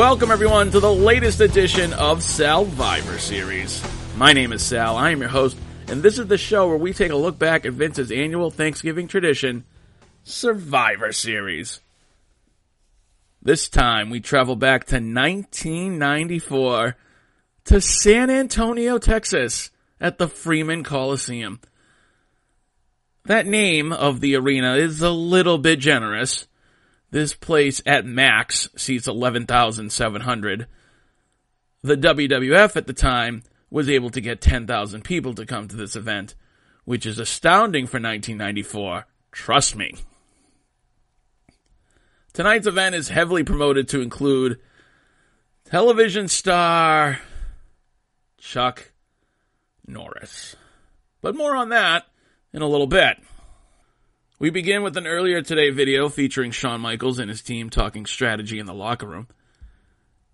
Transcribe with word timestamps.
Welcome 0.00 0.30
everyone 0.30 0.70
to 0.70 0.80
the 0.80 0.90
latest 0.90 1.42
edition 1.42 1.92
of 1.92 2.22
Sal-vivor 2.22 3.18
Series. 3.18 3.84
My 4.16 4.32
name 4.32 4.54
is 4.54 4.62
Sal, 4.62 4.96
I 4.96 5.10
am 5.10 5.20
your 5.20 5.28
host, 5.28 5.58
and 5.88 6.02
this 6.02 6.18
is 6.18 6.26
the 6.26 6.38
show 6.38 6.68
where 6.68 6.78
we 6.78 6.94
take 6.94 7.12
a 7.12 7.16
look 7.16 7.38
back 7.38 7.66
at 7.66 7.74
Vince's 7.74 8.10
annual 8.10 8.50
Thanksgiving 8.50 9.08
tradition, 9.08 9.64
Survivor 10.22 11.12
Series. 11.12 11.82
This 13.42 13.68
time 13.68 14.08
we 14.08 14.20
travel 14.20 14.56
back 14.56 14.86
to 14.86 14.94
1994 14.94 16.96
to 17.66 17.80
San 17.82 18.30
Antonio, 18.30 18.96
Texas 18.96 19.70
at 20.00 20.16
the 20.16 20.28
Freeman 20.28 20.82
Coliseum. 20.82 21.60
That 23.26 23.46
name 23.46 23.92
of 23.92 24.20
the 24.20 24.34
arena 24.36 24.76
is 24.76 25.02
a 25.02 25.10
little 25.10 25.58
bit 25.58 25.78
generous. 25.78 26.46
This 27.10 27.34
place 27.34 27.82
at 27.86 28.04
max 28.04 28.68
seats 28.76 29.08
11,700. 29.08 30.66
The 31.82 31.96
WWF 31.96 32.76
at 32.76 32.86
the 32.86 32.92
time 32.92 33.42
was 33.70 33.88
able 33.88 34.10
to 34.10 34.20
get 34.20 34.40
10,000 34.40 35.02
people 35.02 35.34
to 35.34 35.46
come 35.46 35.66
to 35.68 35.76
this 35.76 35.96
event, 35.96 36.34
which 36.84 37.06
is 37.06 37.18
astounding 37.18 37.86
for 37.86 37.96
1994. 37.96 39.06
Trust 39.32 39.76
me. 39.76 39.94
Tonight's 42.32 42.66
event 42.66 42.94
is 42.94 43.08
heavily 43.08 43.42
promoted 43.42 43.88
to 43.88 44.00
include 44.00 44.60
television 45.64 46.28
star 46.28 47.20
Chuck 48.38 48.92
Norris. 49.86 50.56
But 51.20 51.36
more 51.36 51.56
on 51.56 51.70
that 51.70 52.04
in 52.52 52.62
a 52.62 52.68
little 52.68 52.86
bit. 52.86 53.18
We 54.40 54.48
begin 54.48 54.82
with 54.82 54.96
an 54.96 55.06
earlier 55.06 55.42
today 55.42 55.68
video 55.68 56.08
featuring 56.08 56.50
Shawn 56.50 56.80
Michaels 56.80 57.18
and 57.18 57.28
his 57.28 57.42
team 57.42 57.68
talking 57.68 58.06
strategy 58.06 58.58
in 58.58 58.64
the 58.64 58.72
locker 58.72 59.06
room. 59.06 59.28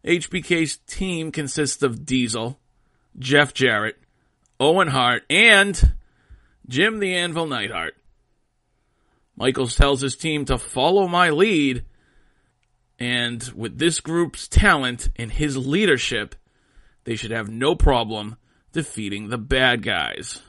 HBK's 0.04 0.76
team 0.86 1.32
consists 1.32 1.82
of 1.82 2.06
Diesel, 2.06 2.60
Jeff 3.18 3.52
Jarrett, 3.52 3.96
Owen 4.60 4.86
Hart, 4.86 5.24
and 5.28 5.94
Jim 6.68 7.00
the 7.00 7.16
Anvil 7.16 7.48
Neidhart. 7.48 7.96
Michaels 9.34 9.74
tells 9.74 10.02
his 10.02 10.14
team 10.14 10.44
to 10.44 10.56
follow 10.56 11.08
my 11.08 11.30
lead, 11.30 11.84
and 13.00 13.42
with 13.56 13.76
this 13.76 13.98
group's 13.98 14.46
talent 14.46 15.08
and 15.16 15.32
his 15.32 15.56
leadership, 15.56 16.36
they 17.02 17.16
should 17.16 17.32
have 17.32 17.48
no 17.48 17.74
problem 17.74 18.36
defeating 18.70 19.30
the 19.30 19.38
bad 19.38 19.82
guys. 19.82 20.42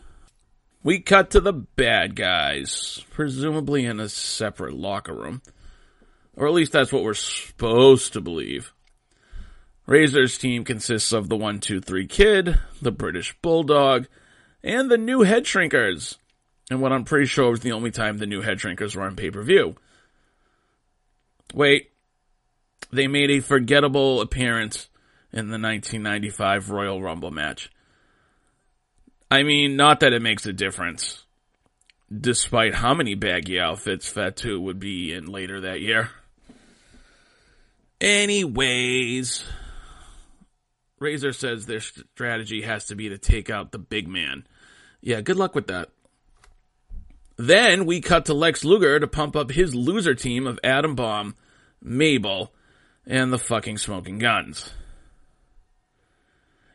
We 0.87 1.01
cut 1.01 1.31
to 1.31 1.41
the 1.41 1.51
bad 1.51 2.15
guys, 2.15 3.03
presumably 3.11 3.83
in 3.83 3.99
a 3.99 4.07
separate 4.07 4.73
locker 4.73 5.13
room. 5.13 5.41
Or 6.33 6.47
at 6.47 6.53
least 6.53 6.71
that's 6.71 6.93
what 6.93 7.03
we're 7.03 7.13
supposed 7.13 8.13
to 8.13 8.21
believe. 8.21 8.71
Razor's 9.85 10.37
team 10.37 10.63
consists 10.63 11.11
of 11.11 11.27
the 11.27 11.35
123 11.35 12.07
Kid, 12.07 12.59
the 12.81 12.93
British 12.93 13.35
Bulldog, 13.41 14.07
and 14.63 14.89
the 14.89 14.97
new 14.97 15.23
Head 15.23 15.43
Shrinkers. 15.43 16.15
And 16.71 16.81
what 16.81 16.93
I'm 16.93 17.03
pretty 17.03 17.25
sure 17.25 17.51
was 17.51 17.59
the 17.59 17.73
only 17.73 17.91
time 17.91 18.17
the 18.17 18.25
new 18.25 18.39
Head 18.39 18.59
Shrinkers 18.59 18.95
were 18.95 19.03
on 19.03 19.17
pay 19.17 19.29
per 19.29 19.43
view. 19.43 19.75
Wait, 21.53 21.91
they 22.93 23.07
made 23.07 23.29
a 23.29 23.41
forgettable 23.41 24.21
appearance 24.21 24.87
in 25.33 25.49
the 25.49 25.59
1995 25.59 26.69
Royal 26.69 27.01
Rumble 27.01 27.31
match. 27.31 27.69
I 29.29 29.43
mean, 29.43 29.75
not 29.75 29.99
that 29.99 30.13
it 30.13 30.21
makes 30.21 30.45
a 30.45 30.53
difference, 30.53 31.25
despite 32.15 32.73
how 32.73 32.93
many 32.93 33.15
baggy 33.15 33.59
outfits 33.59 34.07
Fatu 34.07 34.59
would 34.61 34.79
be 34.79 35.13
in 35.13 35.25
later 35.25 35.61
that 35.61 35.81
year. 35.81 36.09
Anyways, 37.99 39.43
Razor 40.99 41.33
says 41.33 41.65
their 41.65 41.81
strategy 41.81 42.61
has 42.61 42.85
to 42.85 42.95
be 42.95 43.09
to 43.09 43.17
take 43.17 43.49
out 43.49 43.71
the 43.71 43.79
big 43.79 44.07
man. 44.07 44.47
Yeah, 45.01 45.21
good 45.21 45.35
luck 45.35 45.55
with 45.55 45.67
that. 45.67 45.89
Then 47.37 47.85
we 47.85 48.01
cut 48.01 48.25
to 48.25 48.33
Lex 48.33 48.63
Luger 48.63 48.99
to 48.99 49.07
pump 49.07 49.35
up 49.35 49.51
his 49.51 49.75
loser 49.75 50.15
team 50.15 50.47
of 50.47 50.59
Adam 50.63 50.95
Bomb, 50.95 51.35
Mabel, 51.81 52.51
and 53.05 53.31
the 53.31 53.37
fucking 53.37 53.77
Smoking 53.77 54.17
Guns. 54.17 54.71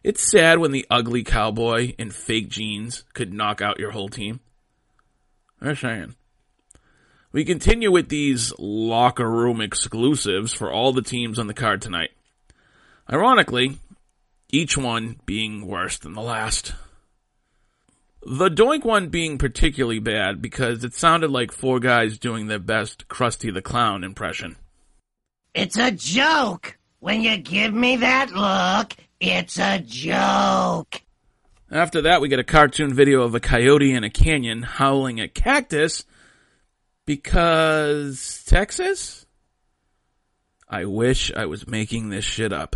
It's 0.02 0.30
sad 0.30 0.58
when 0.58 0.72
the 0.72 0.86
ugly 0.90 1.22
cowboy 1.22 1.94
in 1.98 2.10
fake 2.10 2.48
jeans 2.48 3.04
could 3.14 3.32
knock 3.32 3.60
out 3.60 3.78
your 3.78 3.92
whole 3.92 4.08
team. 4.08 4.40
I'm 5.60 5.76
saying. 5.76 6.16
We 7.30 7.44
continue 7.44 7.90
with 7.90 8.08
these 8.08 8.52
locker 8.58 9.30
room 9.30 9.60
exclusives 9.60 10.52
for 10.52 10.70
all 10.70 10.92
the 10.92 11.02
teams 11.02 11.38
on 11.38 11.46
the 11.46 11.54
card 11.54 11.80
tonight. 11.80 12.10
Ironically, 13.10 13.78
each 14.50 14.76
one 14.76 15.20
being 15.24 15.66
worse 15.66 15.98
than 15.98 16.12
the 16.12 16.20
last. 16.20 16.74
The 18.24 18.50
Doink 18.50 18.84
one 18.84 19.08
being 19.08 19.38
particularly 19.38 19.98
bad 19.98 20.42
because 20.42 20.84
it 20.84 20.94
sounded 20.94 21.30
like 21.30 21.50
four 21.52 21.80
guys 21.80 22.18
doing 22.18 22.46
their 22.46 22.58
best 22.58 23.08
Krusty 23.08 23.52
the 23.52 23.62
Clown 23.62 24.04
impression. 24.04 24.56
It's 25.54 25.76
a 25.76 25.90
joke. 25.90 26.78
When 27.00 27.22
you 27.22 27.36
give 27.36 27.74
me 27.74 27.96
that 27.96 28.30
look, 28.30 28.94
it's 29.22 29.56
a 29.56 29.78
joke. 29.78 31.00
After 31.70 32.02
that, 32.02 32.20
we 32.20 32.28
get 32.28 32.40
a 32.40 32.44
cartoon 32.44 32.92
video 32.92 33.22
of 33.22 33.36
a 33.36 33.40
coyote 33.40 33.94
in 33.94 34.02
a 34.02 34.10
canyon 34.10 34.62
howling 34.62 35.20
at 35.20 35.32
cactus 35.32 36.04
because 37.06 38.42
Texas? 38.46 39.24
I 40.68 40.86
wish 40.86 41.32
I 41.32 41.46
was 41.46 41.68
making 41.68 42.08
this 42.08 42.24
shit 42.24 42.52
up. 42.52 42.74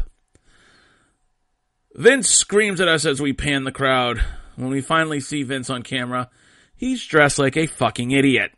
Vince 1.95 2.31
screams 2.31 2.81
at 2.81 2.89
us 2.89 3.07
as 3.07 3.21
we 3.21 3.33
pan 3.33 3.65
the 3.65 3.73
crowd. 3.73 4.23
When 4.55 4.71
we 4.71 4.81
finally 4.81 5.21
see 5.21 5.43
Vince 5.43 5.69
on 5.69 5.83
camera, 5.83 6.31
he's 6.77 7.05
dressed 7.05 7.41
like 7.41 7.57
a 7.57 7.67
fucking 7.67 8.13
idiot. 8.13 8.53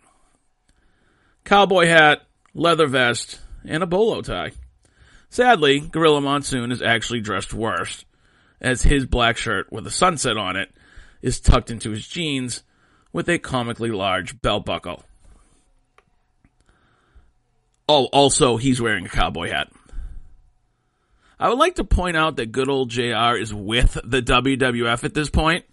Cowboy 1.45 1.87
hat, 1.87 2.21
leather 2.53 2.87
vest, 2.87 3.41
and 3.65 3.83
a 3.83 3.87
bolo 3.87 4.21
tie. 4.21 4.53
Sadly, 5.31 5.81
Gorilla 5.81 6.21
Monsoon 6.21 6.73
is 6.73 6.83
actually 6.83 7.21
dressed 7.21 7.53
worse, 7.53 8.05
as 8.61 8.83
his 8.83 9.07
black 9.07 9.37
shirt 9.37 9.71
with 9.71 9.87
a 9.87 9.91
sunset 9.91 10.37
on 10.37 10.57
it 10.57 10.73
is 11.23 11.41
tucked 11.41 11.71
into 11.71 11.91
his 11.91 12.07
jeans 12.07 12.63
with 13.13 13.29
a 13.29 13.39
comically 13.39 13.91
large 13.91 14.41
belt 14.41 14.65
buckle. 14.65 15.05
Oh, 17.89 18.05
also, 18.07 18.57
he's 18.57 18.81
wearing 18.81 19.07
a 19.07 19.11
cowboy 19.11 19.49
hat. 19.49 19.71
I 21.41 21.49
would 21.49 21.59
like 21.59 21.77
to 21.77 21.85
point 21.85 22.17
out 22.17 22.37
that 22.37 22.53
good 22.53 22.69
old 22.69 22.91
JR 22.91 23.37
is 23.37 23.55
with 23.55 23.99
the 24.05 24.21
WWF 24.21 25.05
at 25.05 25.15
this 25.15 25.31
point. 25.31 25.65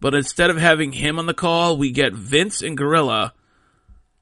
But 0.00 0.14
instead 0.14 0.48
of 0.48 0.56
having 0.56 0.92
him 0.92 1.18
on 1.18 1.26
the 1.26 1.34
call, 1.34 1.76
we 1.76 1.90
get 1.90 2.14
Vince 2.14 2.62
and 2.62 2.76
Gorilla, 2.76 3.34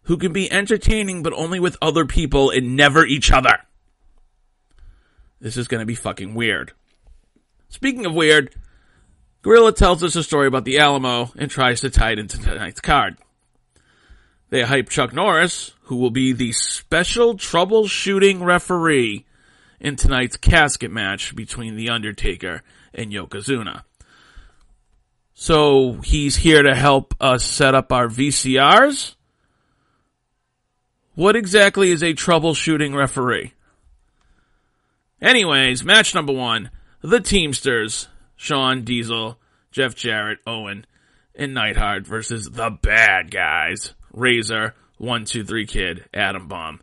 who 0.03 0.17
can 0.17 0.33
be 0.33 0.51
entertaining 0.51 1.23
but 1.23 1.33
only 1.33 1.61
with 1.61 1.77
other 1.81 2.05
people 2.05 2.51
and 2.51 2.75
never 2.75 3.07
each 3.07 3.31
other. 3.31 3.59
This 5.41 5.57
is 5.57 5.69
going 5.69 5.81
to 5.81 5.87
be 5.87 5.95
fucking 5.95 6.35
weird. 6.35 6.73
Speaking 7.69 8.07
of 8.07 8.15
weird, 8.15 8.55
Gorilla 9.43 9.73
tells 9.73 10.03
us 10.03 10.17
a 10.17 10.23
story 10.23 10.47
about 10.47 10.65
the 10.65 10.79
Alamo 10.79 11.31
and 11.37 11.51
tries 11.51 11.81
to 11.83 11.91
tie 11.91 12.13
it 12.13 12.19
into 12.19 12.41
tonight's 12.41 12.81
card. 12.81 13.17
They 14.51 14.63
hype 14.63 14.89
Chuck 14.89 15.13
Norris, 15.13 15.73
who 15.83 15.97
will 15.97 16.11
be 16.11 16.33
the 16.33 16.53
special 16.53 17.37
troubleshooting 17.37 18.43
referee 18.43 19.27
in 19.79 19.97
tonight's 19.97 20.37
casket 20.37 20.91
match 20.91 21.37
between 21.37 21.77
The 21.77 21.91
Undertaker 21.91 22.63
and 22.95 23.13
Yokozuna. 23.13 23.83
So 25.35 26.01
he's 26.03 26.37
here 26.37 26.63
to 26.63 26.75
help 26.75 27.15
us 27.21 27.45
set 27.45 27.75
up 27.75 27.93
our 27.93 28.09
VCRs? 28.09 29.15
What 31.15 31.37
exactly 31.37 31.91
is 31.91 32.03
a 32.03 32.15
troubleshooting 32.15 32.95
referee? 32.95 33.53
Anyways, 35.21 35.85
match 35.85 36.15
number 36.15 36.33
one 36.33 36.71
the 37.01 37.21
Teamsters, 37.21 38.09
Shawn 38.37 38.83
Diesel, 38.83 39.39
Jeff 39.71 39.95
Jarrett, 39.95 40.39
Owen, 40.47 40.87
and 41.35 41.55
Neidhart 41.55 42.07
versus 42.07 42.51
the 42.51 42.71
bad 42.71 43.31
guys, 43.31 43.95
Razor, 44.13 44.75
123 44.99 45.67
Kid, 45.67 46.05
Adam 46.13 46.49
Bomb, 46.49 46.81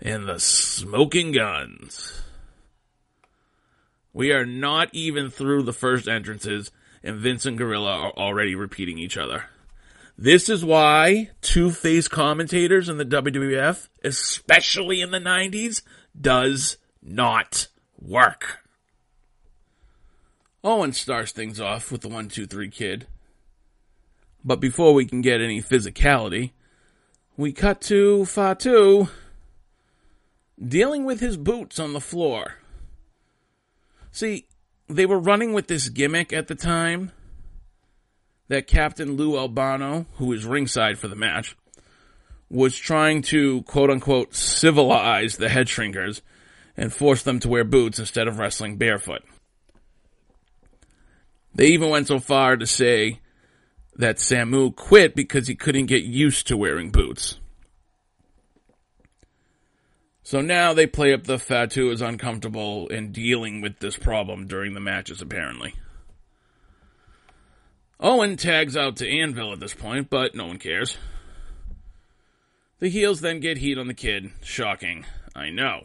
and 0.00 0.26
the 0.26 0.38
Smoking 0.38 1.32
Guns. 1.32 2.22
We 4.12 4.32
are 4.32 4.46
not 4.46 4.88
even 4.92 5.30
through 5.30 5.62
the 5.62 5.72
first 5.72 6.08
entrances, 6.08 6.70
and 7.02 7.20
Vince 7.20 7.46
and 7.46 7.56
Gorilla 7.56 7.92
are 7.92 8.12
already 8.12 8.54
repeating 8.54 8.98
each 8.98 9.16
other. 9.16 9.44
This 10.18 10.48
is 10.48 10.64
why 10.64 11.30
two-face 11.40 12.08
commentators 12.08 12.88
in 12.88 12.98
the 12.98 13.04
WWF, 13.04 13.88
especially 14.04 15.00
in 15.00 15.12
the 15.12 15.20
90s, 15.20 15.82
does 16.18 16.76
not 17.02 17.68
work. 18.00 18.60
Owen 20.62 20.92
starts 20.92 21.32
things 21.32 21.60
off 21.60 21.90
with 21.90 22.02
the 22.02 22.08
123 22.08 22.68
kid. 22.70 23.06
But 24.44 24.60
before 24.60 24.94
we 24.94 25.06
can 25.06 25.20
get 25.20 25.40
any 25.40 25.62
physicality, 25.62 26.52
we 27.36 27.52
cut 27.52 27.80
to 27.82 28.24
Fatu 28.24 29.08
dealing 30.62 31.04
with 31.04 31.20
his 31.20 31.36
boots 31.36 31.78
on 31.78 31.92
the 31.92 32.00
floor. 32.00 32.56
See, 34.12 34.46
they 34.88 35.06
were 35.06 35.18
running 35.18 35.52
with 35.52 35.68
this 35.68 35.88
gimmick 35.88 36.32
at 36.32 36.48
the 36.48 36.54
time 36.54 37.12
that 38.48 38.66
Captain 38.66 39.12
Lou 39.12 39.38
Albano, 39.38 40.06
who 40.16 40.32
is 40.32 40.44
ringside 40.44 40.98
for 40.98 41.08
the 41.08 41.14
match, 41.14 41.56
was 42.50 42.76
trying 42.76 43.22
to 43.22 43.62
quote 43.62 43.90
unquote 43.90 44.34
civilize 44.34 45.36
the 45.36 45.48
head 45.48 45.68
shrinkers 45.68 46.20
and 46.76 46.92
forced 46.92 47.24
them 47.24 47.40
to 47.40 47.48
wear 47.48 47.64
boots 47.64 47.98
instead 47.98 48.28
of 48.28 48.38
wrestling 48.38 48.76
barefoot. 48.76 49.22
They 51.54 51.66
even 51.66 51.90
went 51.90 52.08
so 52.08 52.18
far 52.18 52.56
to 52.56 52.66
say 52.66 53.20
that 53.96 54.16
Samu 54.16 54.74
quit 54.74 55.14
because 55.14 55.46
he 55.46 55.54
couldn't 55.54 55.86
get 55.86 56.04
used 56.04 56.46
to 56.46 56.56
wearing 56.56 56.90
boots. 56.90 57.38
So 60.22 60.40
now 60.40 60.72
they 60.72 60.86
play 60.86 61.12
up 61.12 61.24
the 61.24 61.38
Fatu 61.38 61.90
is 61.90 62.00
uncomfortable 62.00 62.86
in 62.86 63.10
dealing 63.10 63.60
with 63.60 63.80
this 63.80 63.96
problem 63.96 64.46
during 64.46 64.74
the 64.74 64.80
matches, 64.80 65.20
apparently. 65.20 65.74
Owen 67.98 68.36
tags 68.36 68.76
out 68.76 68.96
to 68.96 69.08
Anvil 69.08 69.52
at 69.52 69.60
this 69.60 69.74
point, 69.74 70.08
but 70.08 70.34
no 70.34 70.46
one 70.46 70.58
cares. 70.58 70.96
The 72.78 72.88
heels 72.88 73.20
then 73.20 73.40
get 73.40 73.58
heat 73.58 73.76
on 73.76 73.88
the 73.88 73.94
kid. 73.94 74.30
Shocking. 74.42 75.04
I 75.34 75.50
know. 75.50 75.84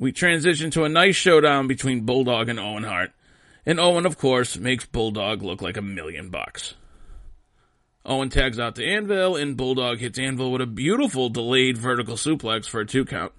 We 0.00 0.12
transition 0.12 0.70
to 0.70 0.84
a 0.84 0.88
nice 0.88 1.14
showdown 1.14 1.66
between 1.66 2.06
Bulldog 2.06 2.48
and 2.48 2.58
Owen 2.58 2.84
Hart. 2.84 3.12
And 3.66 3.78
Owen, 3.78 4.06
of 4.06 4.16
course, 4.16 4.56
makes 4.56 4.86
Bulldog 4.86 5.42
look 5.42 5.60
like 5.60 5.76
a 5.76 5.82
million 5.82 6.30
bucks. 6.30 6.72
Owen 8.06 8.30
tags 8.30 8.58
out 8.58 8.76
to 8.76 8.84
Anvil, 8.84 9.36
and 9.36 9.58
Bulldog 9.58 9.98
hits 9.98 10.18
Anvil 10.18 10.52
with 10.52 10.62
a 10.62 10.66
beautiful 10.66 11.28
delayed 11.28 11.76
vertical 11.76 12.16
suplex 12.16 12.64
for 12.66 12.80
a 12.80 12.86
two 12.86 13.04
count. 13.04 13.32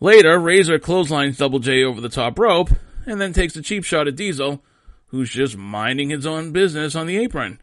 Later, 0.00 0.38
Razor 0.38 0.78
clotheslines 0.78 1.36
Double 1.36 1.58
J 1.58 1.84
over 1.84 2.00
the 2.00 2.08
top 2.08 2.38
rope, 2.38 2.70
and 3.04 3.20
then 3.20 3.34
takes 3.34 3.54
a 3.56 3.62
cheap 3.62 3.84
shot 3.84 4.08
at 4.08 4.16
Diesel, 4.16 4.64
who's 5.08 5.30
just 5.30 5.54
minding 5.54 6.08
his 6.08 6.24
own 6.24 6.52
business 6.52 6.94
on 6.94 7.06
the 7.06 7.18
apron. 7.18 7.60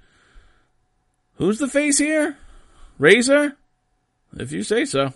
Who's 1.37 1.57
the 1.57 1.67
face 1.67 1.97
here? 1.97 2.37
Razor? 2.99 3.57
If 4.37 4.51
you 4.51 4.61
say 4.61 4.85
so. 4.85 5.13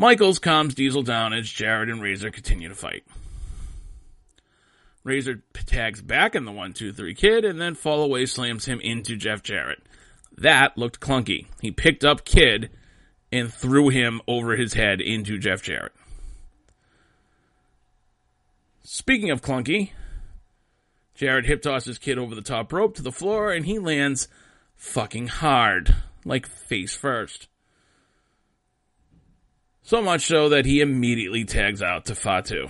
Michaels 0.00 0.38
calms 0.38 0.76
Diesel 0.76 1.02
down 1.02 1.32
as 1.32 1.50
Jarrett 1.50 1.90
and 1.90 2.00
Razor 2.00 2.30
continue 2.30 2.68
to 2.68 2.74
fight. 2.74 3.04
Razor 5.02 5.42
tags 5.66 6.00
back 6.00 6.36
in 6.36 6.44
the 6.44 6.52
1 6.52 6.72
2 6.72 6.92
3 6.92 7.14
kid 7.14 7.44
and 7.44 7.60
then 7.60 7.74
fall 7.74 8.02
away 8.02 8.24
slams 8.24 8.66
him 8.66 8.78
into 8.80 9.16
Jeff 9.16 9.42
Jarrett. 9.42 9.82
That 10.36 10.78
looked 10.78 11.00
clunky. 11.00 11.46
He 11.60 11.72
picked 11.72 12.04
up 12.04 12.24
Kid 12.24 12.70
and 13.32 13.52
threw 13.52 13.88
him 13.88 14.20
over 14.28 14.56
his 14.56 14.74
head 14.74 15.00
into 15.00 15.36
Jeff 15.36 15.62
Jarrett. 15.62 15.92
Speaking 18.84 19.30
of 19.30 19.42
clunky, 19.42 19.90
Jarrett 21.16 21.46
hip 21.46 21.60
tosses 21.60 21.98
Kid 21.98 22.18
over 22.18 22.36
the 22.36 22.40
top 22.40 22.72
rope 22.72 22.94
to 22.94 23.02
the 23.02 23.10
floor 23.10 23.50
and 23.50 23.66
he 23.66 23.80
lands 23.80 24.28
fucking 24.76 25.26
hard, 25.26 25.96
like 26.24 26.46
face 26.46 26.94
first. 26.94 27.48
So 29.88 30.02
much 30.02 30.26
so 30.26 30.50
that 30.50 30.66
he 30.66 30.82
immediately 30.82 31.46
tags 31.46 31.80
out 31.80 32.04
to 32.04 32.14
Fatu. 32.14 32.68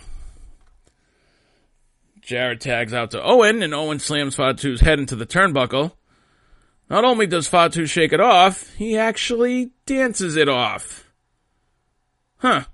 Jarrett 2.20 2.60
tags 2.60 2.94
out 2.94 3.10
to 3.10 3.20
Owen, 3.20 3.60
and 3.60 3.74
Owen 3.74 3.98
slams 3.98 4.36
Fatu's 4.36 4.82
head 4.82 5.00
into 5.00 5.16
the 5.16 5.26
turnbuckle. 5.26 5.90
Not 6.88 7.04
only 7.04 7.26
does 7.26 7.48
Fatu 7.48 7.86
shake 7.86 8.12
it 8.12 8.20
off, 8.20 8.72
he 8.76 8.96
actually 8.96 9.72
dances 9.84 10.36
it 10.36 10.48
off. 10.48 11.10
Huh. 12.36 12.66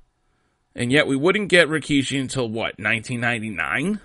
And 0.74 0.92
yet 0.92 1.06
we 1.06 1.16
wouldn't 1.16 1.48
get 1.48 1.70
Rikishi 1.70 2.20
until 2.20 2.46
what, 2.46 2.78
1999? 2.78 3.98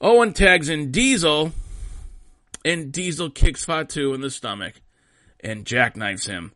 Owen 0.00 0.32
tags 0.32 0.68
in 0.68 0.92
Diesel, 0.92 1.50
and 2.64 2.92
Diesel 2.92 3.30
kicks 3.30 3.64
Fatu 3.64 4.14
in 4.14 4.20
the 4.20 4.30
stomach 4.30 4.74
and 5.40 5.64
jackknifes 5.64 6.28
him 6.28 6.52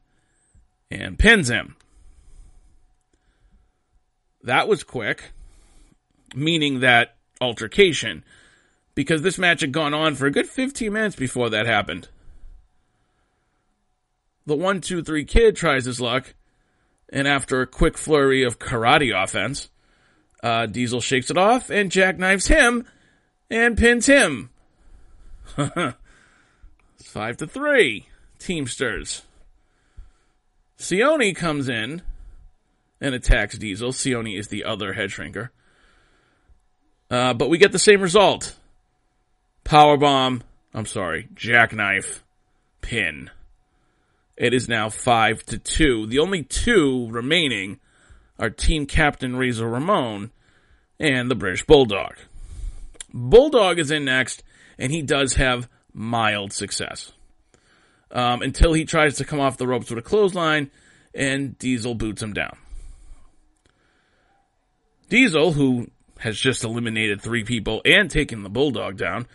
and 0.93 1.19
pins 1.19 1.49
him. 1.49 1.75
That 4.49 4.67
was 4.67 4.83
quick 4.83 5.33
meaning 6.35 6.81
that 6.81 7.17
altercation, 7.39 8.25
because 8.95 9.21
this 9.21 9.39
match 9.39 9.61
had 9.61 9.73
gone 9.73 9.93
on 9.93 10.15
for 10.15 10.25
a 10.25 10.31
good 10.31 10.49
15 10.49 10.91
minutes 10.91 11.17
before 11.17 11.51
that 11.51 11.67
happened. 11.67 12.09
The 14.47 14.57
1 14.57 14.81
2 14.81 15.03
3 15.03 15.25
kid 15.27 15.55
tries 15.55 15.85
his 15.85 16.01
luck, 16.01 16.33
and 17.11 17.29
after 17.29 17.61
a 17.61 17.67
quick 17.67 17.99
flurry 17.99 18.43
of 18.43 18.59
karate 18.59 19.13
offense, 19.15 19.69
uh, 20.43 20.65
Diesel 20.65 21.03
shakes 21.03 21.31
it 21.31 21.37
off 21.37 21.69
and 21.69 21.93
jackknives 21.93 22.47
him 22.47 22.87
and 23.51 23.77
pins 23.77 24.07
him. 24.07 24.49
it's 25.59 25.95
5 27.01 27.37
to 27.37 27.47
3. 27.47 28.07
Teamsters. 28.39 29.25
Sione 30.79 31.37
comes 31.37 31.69
in 31.69 32.01
and 33.01 33.15
attacks 33.15 33.57
Diesel. 33.57 33.93
Sione 33.93 34.39
is 34.39 34.49
the 34.49 34.65
other 34.65 34.93
head 34.93 35.11
shrinker. 35.11 35.51
Uh, 37.11 37.35
but 37.35 37.49
we 37.49 37.59
get 37.59 37.73
the 37.73 37.79
same 37.79 38.01
result. 38.01 38.57
Power 39.65 39.97
bomb. 39.97 40.43
I'm 40.75 40.87
sorry, 40.87 41.29
jackknife, 41.35 42.23
pin. 42.81 43.31
It 44.37 44.55
is 44.55 44.69
now 44.69 44.89
five 44.89 45.43
to 45.47 45.59
two. 45.59 46.07
The 46.07 46.19
only 46.21 46.43
two 46.45 47.09
remaining 47.11 47.81
are 48.39 48.51
team 48.51 48.87
captain 48.87 49.37
Razor 49.37 49.69
Ramon 49.69 50.31
and 51.01 51.31
the 51.31 51.35
British 51.35 51.65
Bulldog. 51.65 52.17
Bulldog 53.13 53.79
is 53.79 53.91
in 53.91 54.05
next, 54.05 54.45
and 54.79 54.93
he 54.93 55.03
does 55.03 55.35
have 55.35 55.69
mild 55.93 56.53
success. 56.53 57.13
Um, 58.11 58.43
until 58.43 58.73
he 58.73 58.85
tries 58.85 59.17
to 59.17 59.25
come 59.25 59.41
off 59.41 59.57
the 59.57 59.67
ropes 59.67 59.91
with 59.91 59.99
a 59.99 60.03
clothesline, 60.03 60.71
and 61.15 61.59
Diesel 61.59 61.95
boots 61.95 62.23
him 62.23 62.33
down. 62.33 62.57
Diesel, 65.09 65.53
who 65.53 65.89
has 66.19 66.39
just 66.39 66.65
eliminated 66.65 67.21
three 67.21 67.45
people 67.45 67.81
and 67.85 68.11
taken 68.11 68.43
the 68.43 68.49
Bulldog 68.49 68.97
down. 68.97 69.27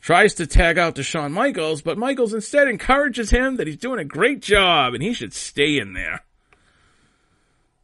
Tries 0.00 0.34
to 0.34 0.46
tag 0.46 0.78
out 0.78 0.94
to 0.96 1.02
Shawn 1.02 1.32
Michaels, 1.32 1.82
but 1.82 1.98
Michaels 1.98 2.32
instead 2.32 2.68
encourages 2.68 3.30
him 3.30 3.56
that 3.56 3.66
he's 3.66 3.76
doing 3.76 3.98
a 3.98 4.04
great 4.04 4.40
job 4.40 4.94
and 4.94 5.02
he 5.02 5.12
should 5.12 5.34
stay 5.34 5.78
in 5.78 5.94
there. 5.94 6.22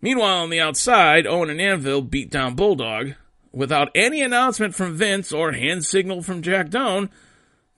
Meanwhile, 0.00 0.42
on 0.42 0.50
the 0.50 0.60
outside, 0.60 1.26
Owen 1.26 1.50
and 1.50 1.60
Anvil 1.60 2.02
beat 2.02 2.30
down 2.30 2.54
Bulldog. 2.54 3.14
Without 3.52 3.90
any 3.94 4.22
announcement 4.22 4.74
from 4.74 4.94
Vince 4.94 5.32
or 5.32 5.52
hand 5.52 5.84
signal 5.84 6.22
from 6.22 6.42
Jack 6.42 6.70
Doan, 6.70 7.10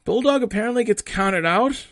Bulldog 0.04 0.42
apparently 0.42 0.84
gets 0.84 1.02
counted 1.02 1.44
out 1.44 1.86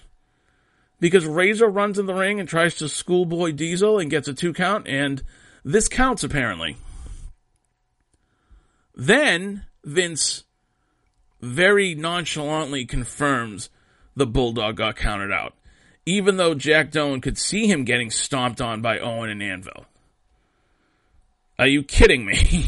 because 1.00 1.26
Razor 1.26 1.68
runs 1.68 1.99
in 1.99 2.06
the 2.06 2.14
ring 2.14 2.38
and 2.38 2.49
tries 2.49 2.76
to 2.76 2.88
schoolboy 2.88 3.52
Diesel 3.52 3.99
and 3.99 4.11
gets 4.11 4.28
a 4.28 4.35
two 4.35 4.52
count, 4.52 4.87
and 4.87 5.23
this 5.64 5.88
counts 5.88 6.23
apparently. 6.23 6.76
Then 9.02 9.66
Vince 9.82 10.44
very 11.40 11.92
nonchalantly 11.92 12.85
confirms 12.87 13.68
the 14.14 14.28
Bulldog 14.28 14.76
got 14.76 14.94
counted 14.94 15.32
out, 15.32 15.54
even 16.06 16.37
though 16.37 16.54
Jack 16.54 16.92
Doan 16.92 17.21
could 17.21 17.37
see 17.37 17.66
him 17.66 17.82
getting 17.82 18.11
stomped 18.11 18.61
on 18.61 18.80
by 18.80 19.00
Owen 19.00 19.28
and 19.28 19.42
Anvil. 19.42 19.87
Are 21.59 21.66
you 21.66 21.82
kidding 21.82 22.25
me? 22.25 22.66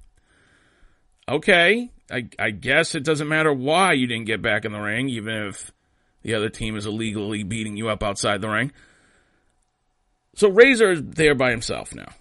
okay, 1.28 1.90
I, 2.10 2.28
I 2.38 2.50
guess 2.50 2.94
it 2.94 3.04
doesn't 3.04 3.26
matter 3.26 3.50
why 3.50 3.94
you 3.94 4.06
didn't 4.06 4.26
get 4.26 4.42
back 4.42 4.66
in 4.66 4.72
the 4.72 4.78
ring, 4.78 5.08
even 5.08 5.48
if 5.48 5.72
the 6.20 6.34
other 6.34 6.50
team 6.50 6.76
is 6.76 6.84
illegally 6.84 7.44
beating 7.44 7.78
you 7.78 7.88
up 7.88 8.02
outside 8.02 8.42
the 8.42 8.50
ring. 8.50 8.72
So 10.34 10.50
Razor 10.50 10.90
is 10.90 11.02
there 11.02 11.34
by 11.34 11.50
himself 11.50 11.94
now. 11.94 12.12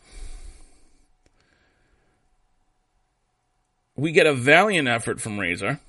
We 3.95 4.11
get 4.11 4.27
a 4.27 4.33
valiant 4.33 4.87
effort 4.87 5.21
from 5.21 5.39
Razor. 5.39 5.79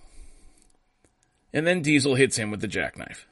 And 1.53 1.67
then 1.67 1.83
Diesel 1.83 2.15
hits 2.15 2.37
him 2.37 2.51
with 2.51 2.61
the 2.61 2.69
jackknife. 2.69 3.27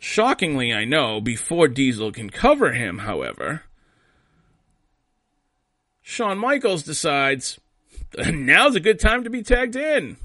Shockingly, 0.00 0.72
I 0.72 0.84
know, 0.84 1.20
before 1.20 1.68
Diesel 1.68 2.12
can 2.12 2.30
cover 2.30 2.72
him, 2.72 2.98
however, 2.98 3.62
Shawn 6.02 6.38
Michaels 6.38 6.82
decides 6.82 7.58
now's 8.26 8.76
a 8.76 8.80
good 8.80 9.00
time 9.00 9.24
to 9.24 9.30
be 9.30 9.42
tagged 9.42 9.76
in. 9.76 10.16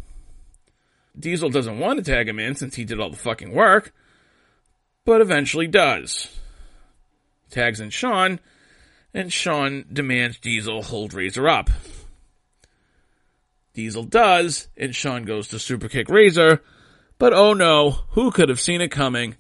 Diesel 1.18 1.50
doesn't 1.50 1.80
want 1.80 1.98
to 2.04 2.12
tag 2.12 2.28
him 2.28 2.40
in 2.40 2.56
since 2.56 2.76
he 2.76 2.86
did 2.86 3.00
all 3.00 3.10
the 3.10 3.18
fucking 3.18 3.54
work, 3.54 3.94
but 5.06 5.22
eventually 5.22 5.68
does. 5.68 6.28
Tags 7.50 7.80
in 7.80 7.90
Shawn, 7.90 8.40
and 9.14 9.34
Shawn 9.34 9.86
demands 9.92 10.40
Diesel 10.40 10.84
hold 10.84 11.14
Razor 11.14 11.50
up. 11.50 11.70
Diesel 13.80 14.04
does, 14.04 14.68
and 14.76 14.94
Shawn 14.94 15.24
goes 15.24 15.48
to 15.48 15.56
superkick 15.56 16.10
Razor, 16.10 16.62
but 17.18 17.34
oh 17.34 17.54
no, 17.54 17.92
who 18.10 18.30
could 18.30 18.50
have 18.50 18.60
seen 18.60 18.82
it 18.82 18.92
coming? 18.92 19.38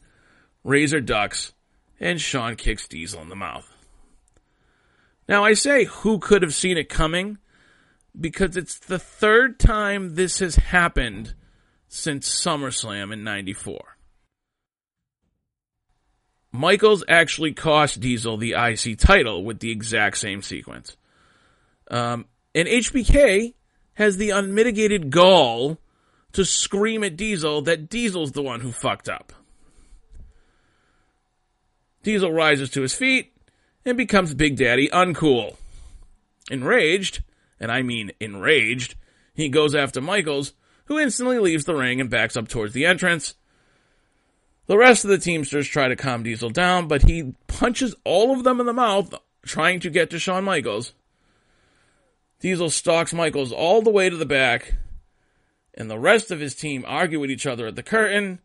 Razor 0.63 1.01
ducks, 1.01 1.51
and 2.00 2.22
Shawn 2.22 2.55
kicks 2.55 2.88
Diesel 2.88 3.22
in 3.22 3.27
the 3.27 3.36
mouth. 3.36 3.69
Now 5.27 5.43
I 5.43 5.55
say 5.55 5.84
who 5.84 6.19
could 6.19 6.41
have 6.41 6.53
seen 6.53 6.77
it 6.77 6.88
coming 6.88 7.38
because 8.17 8.55
it's 8.55 8.79
the 8.79 8.98
third 8.98 9.60
time 9.60 10.15
this 10.15 10.39
has 10.39 10.55
happened 10.55 11.34
since 11.89 12.29
SummerSlam 12.29 13.12
in 13.12 13.25
94. 13.25 13.98
Michaels 16.53 17.03
actually 17.10 17.51
cost 17.51 18.00
Diesel 18.00 18.38
the 18.38 18.53
IC 18.53 19.00
title 19.00 19.43
with 19.43 19.60
the 19.60 19.69
exact 19.69 20.17
same 20.17 20.41
sequence. 20.41 20.96
Um, 21.91 22.25
and 22.55 22.69
HBK 22.69 23.55
has 24.00 24.15
the 24.15 24.29
unmitigated 24.29 25.12
gall 25.12 25.77
to 26.32 26.46
scream 26.46 27.03
at 27.03 27.18
Diesel 27.18 27.62
that 27.63 27.89
Diesel's 27.89 28.32
the 28.32 28.41
one 28.41 28.62
who 28.62 28.72
fucked 28.72 29.10
up. 29.10 29.34
Diesel 32.01 32.32
rises 32.32 32.70
to 32.70 32.82
his 32.82 32.96
feet 32.96 33.34
and 33.84 33.98
becomes 33.98 34.34
Big 34.34 34.56
Daddy 34.56 34.88
uncool. 34.88 35.58
Enraged, 36.50 37.24
and 37.60 37.70
I 37.70 37.82
mean 37.82 38.12
enraged, 38.22 38.96
he 39.36 39.50
goes 39.50 39.75
after 39.75 40.00
Michaels, 40.00 40.53
who 40.86 40.98
instantly 40.98 41.38
leaves 41.38 41.65
the 41.65 41.75
ring 41.75 42.00
and 42.00 42.10
backs 42.10 42.38
up 42.38 42.48
towards 42.48 42.74
the 42.74 42.86
entrance. 42.86 43.36
The 44.68 44.77
rest 44.77 45.03
of 45.03 45.10
the 45.10 45.18
Teamsters 45.18 45.68
try 45.68 45.89
to 45.89 45.98
calm 45.98 46.24
Diesel 46.24 46.51
down, 46.51 46.88
but 46.88 47.01
he 47.01 47.34
punches 47.48 47.96
all 48.06 48.32
of 48.32 48.46
them 48.46 48.62
in 48.62 48.65
the 48.65 48.72
mouth, 48.72 49.13
trying 49.44 49.82
to 49.82 49.89
get 49.89 50.10
to 50.12 50.20
Shawn 50.20 50.46
Michaels. 50.46 50.94
Diesel 52.39 52.69
stalks 52.69 53.13
Michaels 53.13 53.51
all 53.51 53.81
the 53.81 53.89
way 53.89 54.10
to 54.10 54.15
the 54.15 54.25
back, 54.25 54.75
and 55.74 55.89
the 55.89 56.00
rest 56.00 56.31
of 56.31 56.39
his 56.39 56.55
team 56.55 56.86
argue 56.88 57.19
with 57.19 57.29
each 57.29 57.46
other 57.46 57.67
at 57.67 57.75
the 57.75 57.84
curtain. 57.84 58.39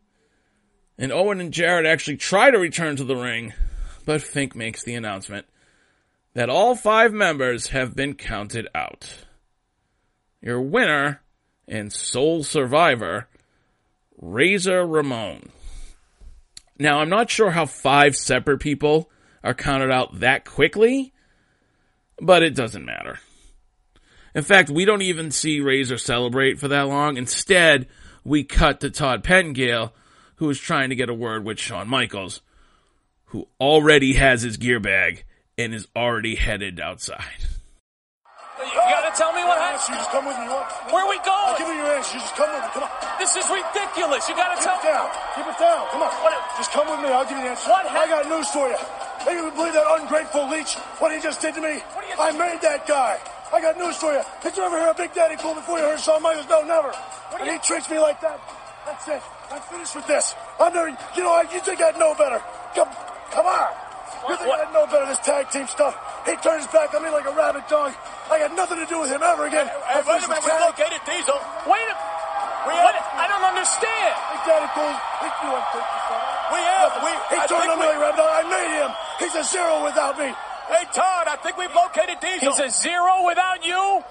And 0.97 1.11
Owen 1.11 1.39
and 1.39 1.53
Jarrett 1.53 1.85
actually 1.85 2.17
try 2.17 2.51
to 2.51 2.59
return 2.59 2.95
to 2.97 3.03
the 3.03 3.15
ring, 3.15 3.53
but 4.05 4.21
Fink 4.21 4.55
makes 4.55 4.83
the 4.83 4.95
announcement 4.95 5.45
that 6.33 6.49
all 6.49 6.75
five 6.75 7.13
members 7.13 7.67
have 7.67 7.95
been 7.95 8.13
counted 8.13 8.67
out. 8.75 9.25
Your 10.41 10.61
winner 10.61 11.21
and 11.67 11.91
sole 11.91 12.43
survivor, 12.43 13.27
Razor 14.17 14.85
Ramon. 14.85 15.49
Now, 16.77 16.99
I'm 16.99 17.09
not 17.09 17.29
sure 17.29 17.51
how 17.51 17.65
five 17.65 18.15
separate 18.15 18.59
people 18.59 19.09
are 19.43 19.53
counted 19.53 19.91
out 19.91 20.19
that 20.19 20.43
quickly, 20.43 21.13
but 22.19 22.43
it 22.43 22.53
doesn't 22.53 22.85
matter. 22.85 23.19
In 24.35 24.43
fact, 24.43 24.69
we 24.69 24.83
don't 24.83 25.01
even 25.01 25.31
see 25.31 25.61
Razor 25.61 25.97
celebrate 25.97 26.59
for 26.59 26.67
that 26.67 26.87
long. 26.89 27.15
Instead, 27.15 27.87
we 28.25 28.43
cut 28.43 28.81
to 28.81 28.89
Todd 28.89 29.23
Pettengill, 29.23 29.93
who 30.35 30.49
is 30.49 30.59
trying 30.59 30.89
to 30.89 30.95
get 30.95 31.09
a 31.09 31.13
word 31.13 31.45
with 31.45 31.57
Shawn 31.57 31.87
Michaels, 31.87 32.41
who 33.31 33.47
already 33.61 34.13
has 34.13 34.41
his 34.41 34.57
gear 34.57 34.81
bag 34.81 35.23
and 35.57 35.73
is 35.73 35.87
already 35.95 36.35
headed 36.35 36.81
outside. 36.81 37.47
You 38.59 38.71
gotta 38.75 39.15
tell 39.15 39.31
me 39.31 39.39
what 39.43 39.55
happened. 39.59 39.83
You 39.87 39.95
just 39.95 40.11
come 40.11 40.25
with 40.25 40.35
me. 40.35 40.47
What? 40.51 40.67
Where 40.91 41.03
are 41.05 41.09
we 41.09 41.15
going? 41.23 41.47
I'll 41.47 41.57
give 41.57 41.67
you 41.67 41.75
your 41.75 41.95
answer. 41.95 42.15
You 42.15 42.19
just 42.19 42.35
come 42.35 42.51
with 42.51 42.59
me. 42.63 42.69
Come 42.75 42.83
on. 42.83 42.91
This 43.19 43.35
is 43.39 43.45
ridiculous. 43.47 44.27
You 44.27 44.35
gotta 44.35 44.55
Keep 44.59 44.67
tell 44.67 44.79
it 44.79 44.83
down. 44.83 45.07
Keep 45.35 45.47
it 45.47 45.59
down. 45.59 45.81
Come 45.95 46.01
on. 46.03 46.11
What- 46.23 46.43
Just 46.57 46.71
come 46.71 46.87
with 46.91 46.99
me. 46.99 47.07
I'll 47.07 47.23
give 47.23 47.37
you 47.37 47.43
the 47.43 47.49
answer. 47.55 47.69
What 47.69 47.85
I 47.87 48.07
got 48.07 48.27
news 48.27 48.47
for 48.51 48.67
you. 48.67 48.75
Think 49.23 49.39
you 49.39 49.51
believe 49.51 49.73
that 49.73 49.87
ungrateful 49.99 50.49
leech? 50.49 50.75
What 50.99 51.15
he 51.15 51.19
just 51.23 51.39
did 51.39 51.55
to 51.55 51.61
me? 51.61 51.79
What 51.95 52.03
are 52.03 52.07
you- 52.07 52.15
I 52.19 52.31
made 52.35 52.59
that 52.61 52.87
guy. 52.87 53.19
I 53.55 53.61
got 53.63 53.79
news 53.79 53.95
for 53.95 54.11
you. 54.11 54.19
Did 54.43 54.51
you 54.59 54.63
ever 54.67 54.75
hear 54.75 54.91
a 54.91 54.93
Big 54.99 55.15
Daddy 55.15 55.39
cool 55.39 55.55
before 55.55 55.79
you 55.79 55.87
heard 55.87 55.99
Shawn 56.03 56.19
Michaels? 56.19 56.43
No, 56.51 56.67
never. 56.67 56.91
are 56.91 57.39
and 57.39 57.47
you- 57.47 57.53
he 57.55 57.59
treats 57.63 57.87
me 57.89 57.99
like 58.03 58.19
that. 58.19 58.35
That's 58.83 59.07
it. 59.07 59.23
I'm 59.49 59.61
finished 59.71 59.95
with 59.95 60.05
this. 60.07 60.35
I'm 60.59 60.73
never. 60.73 60.91
You 61.15 61.23
know, 61.23 61.31
I- 61.33 61.47
you 61.47 61.63
think 61.63 61.79
I'd 61.81 61.95
know 61.97 62.13
better? 62.15 62.43
Come, 62.75 62.89
come 63.31 63.47
on. 63.47 63.69
You 64.27 64.35
think 64.35 64.49
what- 64.49 64.59
I'd 64.59 64.73
know 64.73 64.85
better 64.87 65.05
this 65.05 65.19
tag 65.19 65.49
team 65.51 65.67
stuff? 65.67 65.95
He 66.25 66.35
turns 66.43 66.67
back 66.67 66.93
on 66.93 67.03
me 67.03 67.09
like 67.09 67.25
a 67.25 67.31
rabid 67.31 67.65
dog. 67.67 67.93
I 68.29 68.39
got 68.39 68.51
nothing 68.51 68.77
to 68.79 68.85
do 68.87 68.99
with 68.99 69.09
him 69.09 69.23
ever 69.23 69.45
again. 69.45 69.67
Hey, 69.67 69.99
I'm 69.99 70.05
wait 70.05 70.23
a 70.23 70.27
minute. 70.27 70.43
We 70.43 70.51
located 70.51 71.01
Diesel. 71.05 71.39
Wait 71.65 71.87
a 71.87 71.95
we 72.67 72.73
what? 72.73 72.95
I 73.15 73.27
don't 73.29 73.43
understand. 73.45 74.15
Big 74.35 74.43
Daddy 74.51 74.67
cool. 74.73 74.89
He, 75.21 75.27
you 75.47 75.55
ungrateful 75.55 76.01
son. 76.09 76.21
We 76.51 76.59
have. 76.59 76.91
We, 77.03 77.11
He 77.29 77.37
I 77.39 77.45
turned 77.47 77.61
think 77.61 77.71
on 77.71 77.79
me 77.79 77.85
like 77.87 77.95
a 77.95 77.99
rabid 77.99 78.17
dog. 78.17 78.29
I 78.33 78.43
made 78.49 78.71
him. 78.83 78.91
He's 79.19 79.35
a 79.35 79.43
zero 79.45 79.83
without 79.83 80.17
me. 80.19 80.35
Hey, 80.67 80.83
Todd, 80.93 81.27
I 81.27 81.37
think 81.43 81.57
we've 81.57 81.73
located 81.73 82.19
Diesel. 82.21 82.51
He's 82.51 82.59
a 82.59 82.69
zero 82.69 83.25
without 83.25 83.65
you? 83.65 84.01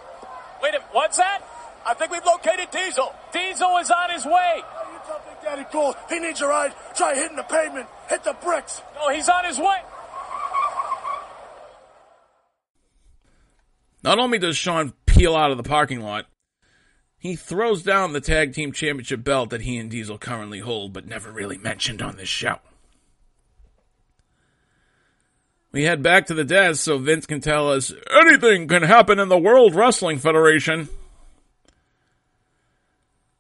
Wait 0.63 0.71
a 0.71 0.73
minute, 0.79 0.83
what's 0.93 1.17
that? 1.19 1.41
I 1.87 1.95
think 1.95 2.13
we've 2.13 2.25
located 2.25 2.71
Diesel. 2.71 3.13
Diesel 3.33 3.77
is 3.79 3.91
on 3.91 4.11
his 4.11 4.25
way. 4.25 4.63
Oh, 4.63 4.91
You 4.93 4.99
tell 5.07 5.21
Big 5.29 5.43
Daddy 5.43 5.65
cool. 5.71 5.95
He 6.09 6.19
needs 6.19 6.41
a 6.41 6.47
ride. 6.47 6.73
Try 6.95 7.15
hitting 7.15 7.37
the 7.37 7.43
pavement. 7.43 7.87
Hit 8.09 8.25
the 8.25 8.35
bricks. 8.43 8.81
No, 8.95 9.11
he's 9.11 9.29
on 9.29 9.45
his 9.45 9.59
way. 9.59 9.77
Not 14.03 14.19
only 14.19 14.39
does 14.39 14.57
Shawn 14.57 14.93
peel 15.07 15.35
out 15.35 15.51
of 15.51 15.57
the 15.57 15.63
parking 15.63 16.01
lot, 16.01 16.27
he 17.19 17.37
throws 17.37 17.83
down 17.83 18.13
the 18.13 18.21
tag 18.21 18.53
team 18.53 18.73
championship 18.73 19.25
belt 19.25 19.51
that 19.51 19.63
he 19.63 19.79
and 19.79 19.91
Diesel 19.91 20.19
currently 20.19 20.59
hold, 20.61 20.93
but 20.93 21.07
never 21.07 21.31
really 21.31 21.57
mentioned 21.59 22.03
on 22.03 22.17
this 22.17 22.29
show. 22.29 22.59
We 25.75 25.83
head 25.83 26.05
back 26.05 26.27
to 26.27 26.35
the 26.35 26.45
desk 26.45 26.85
so 26.85 26.99
Vince 26.99 27.27
can 27.27 27.41
tell 27.41 27.69
us 27.69 27.93
anything 28.23 28.69
can 28.69 28.85
happen 28.85 29.19
in 29.19 29.29
the 29.29 29.37
World 29.37 29.75
Wrestling 29.75 30.19
Federation. 30.19 30.89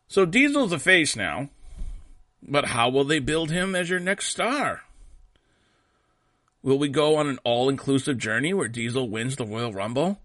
So 0.09 0.27
Diesel's 0.27 0.73
a 0.73 0.81
face 0.81 1.15
now, 1.15 1.51
but 2.43 2.65
how 2.65 2.89
will 2.89 3.05
they 3.05 3.21
build 3.21 3.53
him 3.53 3.77
as 3.77 3.89
your 3.89 4.01
next 4.01 4.31
star? 4.31 4.83
Will 6.61 6.77
we 6.77 6.89
go 6.89 7.15
on 7.15 7.29
an 7.29 7.39
all 7.45 7.69
inclusive 7.69 8.19
journey 8.19 8.53
where 8.53 8.67
Diesel 8.67 9.09
wins 9.09 9.37
the 9.37 9.47
Royal 9.47 9.73
Rumble 9.73 10.19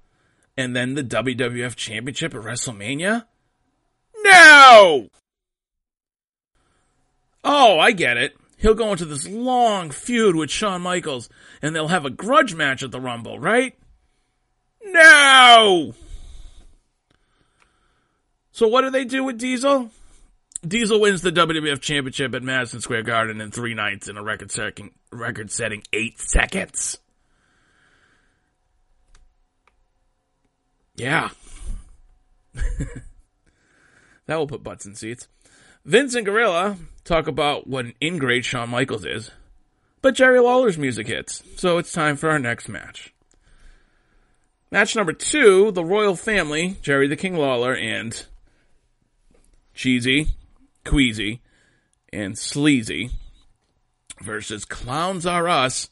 and 0.58 0.76
then 0.76 0.96
the 0.96 1.04
WWF 1.04 1.76
Championship 1.76 2.34
at 2.34 2.42
WrestleMania? 2.42 3.26
No! 4.24 5.10
Oh, 7.44 7.78
I 7.78 7.92
get 7.92 8.18
it 8.18 8.36
he'll 8.60 8.76
go 8.76 8.92
into 8.92 9.06
this 9.06 9.28
long 9.28 9.90
feud 9.90 10.36
with 10.36 10.52
Shawn 10.52 10.82
Michaels 10.82 11.30
and 11.62 11.76
they'll 11.76 11.88
have 11.88 12.06
a 12.06 12.10
grudge 12.10 12.54
match 12.54 12.84
at 12.84 12.92
the 12.92 13.02
Rumble, 13.02 13.40
right? 13.40 13.76
No! 14.86 15.94
So 18.52 18.68
what 18.68 18.82
do 18.82 18.90
they 18.90 19.06
do 19.06 19.24
with 19.24 19.38
Diesel? 19.38 19.90
Diesel 20.68 21.00
wins 21.00 21.22
the 21.22 21.32
WWF 21.32 21.80
Championship 21.80 22.36
at 22.36 22.44
Madison 22.44 22.82
Square 22.82 23.04
Garden 23.04 23.40
in 23.40 23.50
three 23.50 23.74
nights 23.74 24.10
in 24.10 24.18
a 24.18 24.24
record-setting 24.24 24.92
record 25.12 25.52
setting 25.52 25.84
eight 25.94 26.20
seconds. 26.20 26.98
Yeah. 30.96 31.30
that 32.54 34.36
will 34.36 34.48
put 34.48 34.64
butts 34.64 34.86
in 34.86 34.96
seats. 34.96 35.30
Vince 35.86 36.14
and 36.14 36.26
Gorilla 36.26 36.78
talk 37.04 37.28
about 37.28 37.68
what 37.68 37.86
an 37.86 37.94
ingrate 38.02 38.46
Shawn 38.46 38.70
Michaels 38.70 39.06
is, 39.06 39.32
but 40.02 40.14
Jerry 40.14 40.40
Lawler's 40.40 40.78
music 40.78 41.08
hits, 41.08 41.42
so 41.56 41.78
it's 41.78 41.92
time 41.92 42.16
for 42.16 42.30
our 42.30 42.40
next 42.40 42.68
match. 42.68 43.14
Match 44.72 44.96
number 44.96 45.14
two, 45.14 45.72
the 45.72 45.84
Royal 45.84 46.16
Family, 46.16 46.78
Jerry 46.82 47.08
the 47.08 47.16
King 47.16 47.36
Lawler 47.36 47.76
and 47.76 48.26
Cheesy, 49.74 50.28
Queasy, 50.86 51.42
and 52.12 52.38
Sleazy 52.38 53.10
versus 54.22 54.66
Clowns 54.66 55.26
Are 55.26 55.48
Us, 55.48 55.90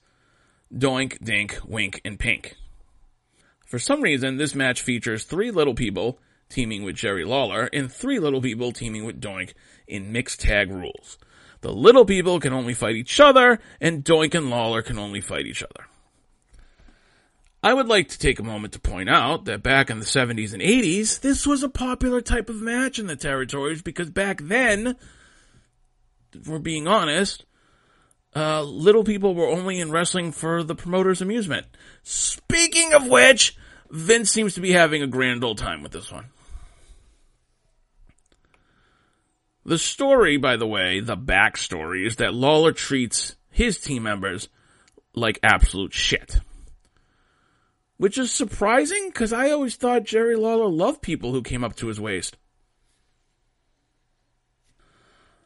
Doink, 0.71 1.23
Dink, 1.23 1.59
Wink, 1.65 2.01
and 2.03 2.19
Pink. 2.19 2.55
For 3.65 3.79
some 3.79 4.01
reason, 4.01 4.37
this 4.37 4.53
match 4.53 4.81
features 4.81 5.23
three 5.23 5.49
little 5.49 5.73
people 5.73 6.19
teaming 6.49 6.83
with 6.83 6.95
Jerry 6.95 7.25
Lawler 7.25 7.69
and 7.73 7.91
three 7.91 8.19
little 8.19 8.41
people 8.41 8.71
teaming 8.71 9.05
with 9.05 9.19
Doink 9.19 9.53
in 9.87 10.11
mixed 10.11 10.41
tag 10.41 10.71
rules. 10.71 11.17
The 11.61 11.71
little 11.71 12.05
people 12.05 12.39
can 12.39 12.53
only 12.53 12.73
fight 12.73 12.95
each 12.95 13.19
other, 13.19 13.59
and 13.81 14.03
Doink 14.03 14.35
and 14.35 14.49
Lawler 14.49 14.81
can 14.81 14.99
only 14.99 15.21
fight 15.21 15.45
each 15.45 15.63
other. 15.63 15.87
I 17.63 17.73
would 17.73 17.87
like 17.87 18.09
to 18.09 18.19
take 18.19 18.39
a 18.39 18.43
moment 18.43 18.73
to 18.73 18.79
point 18.79 19.09
out 19.09 19.45
that 19.45 19.63
back 19.63 19.89
in 19.89 19.99
the 19.99 20.05
70s 20.05 20.53
and 20.53 20.61
80s, 20.61 21.19
this 21.19 21.47
was 21.47 21.63
a 21.63 21.69
popular 21.69 22.21
type 22.21 22.49
of 22.49 22.61
match 22.61 22.99
in 22.99 23.07
the 23.07 23.15
territories 23.15 23.81
because 23.81 24.09
back 24.11 24.41
then, 24.43 24.95
if 26.33 26.47
we're 26.47 26.59
being 26.59 26.87
honest, 26.87 27.45
uh, 28.35 28.61
little 28.61 29.03
people 29.03 29.33
were 29.33 29.47
only 29.47 29.79
in 29.79 29.89
wrestling 29.89 30.31
for 30.31 30.63
the 30.63 30.75
promoter's 30.75 31.21
amusement. 31.21 31.65
Speaking 32.03 32.93
of 32.93 33.07
which, 33.07 33.57
Vince 33.89 34.31
seems 34.31 34.53
to 34.53 34.61
be 34.61 34.73
having 34.73 35.01
a 35.01 35.07
grand 35.07 35.43
old 35.43 35.57
time 35.57 35.81
with 35.81 35.91
this 35.91 36.11
one. 36.11 36.25
The 39.67 39.77
story, 39.77 40.37
by 40.37 40.55
the 40.55 40.65
way, 40.65 41.01
the 41.01 41.17
backstory 41.17 42.07
is 42.07 42.15
that 42.15 42.33
Lawler 42.33 42.71
treats 42.71 43.35
his 43.51 43.77
team 43.77 44.03
members 44.03 44.47
like 45.13 45.39
absolute 45.43 45.93
shit. 45.93 46.39
Which 47.97 48.17
is 48.17 48.31
surprising 48.31 49.09
because 49.09 49.33
I 49.33 49.51
always 49.51 49.75
thought 49.75 50.05
Jerry 50.05 50.37
Lawler 50.37 50.69
loved 50.69 51.01
people 51.01 51.33
who 51.33 51.41
came 51.41 51.65
up 51.65 51.75
to 51.75 51.87
his 51.87 51.99
waist. 51.99 52.37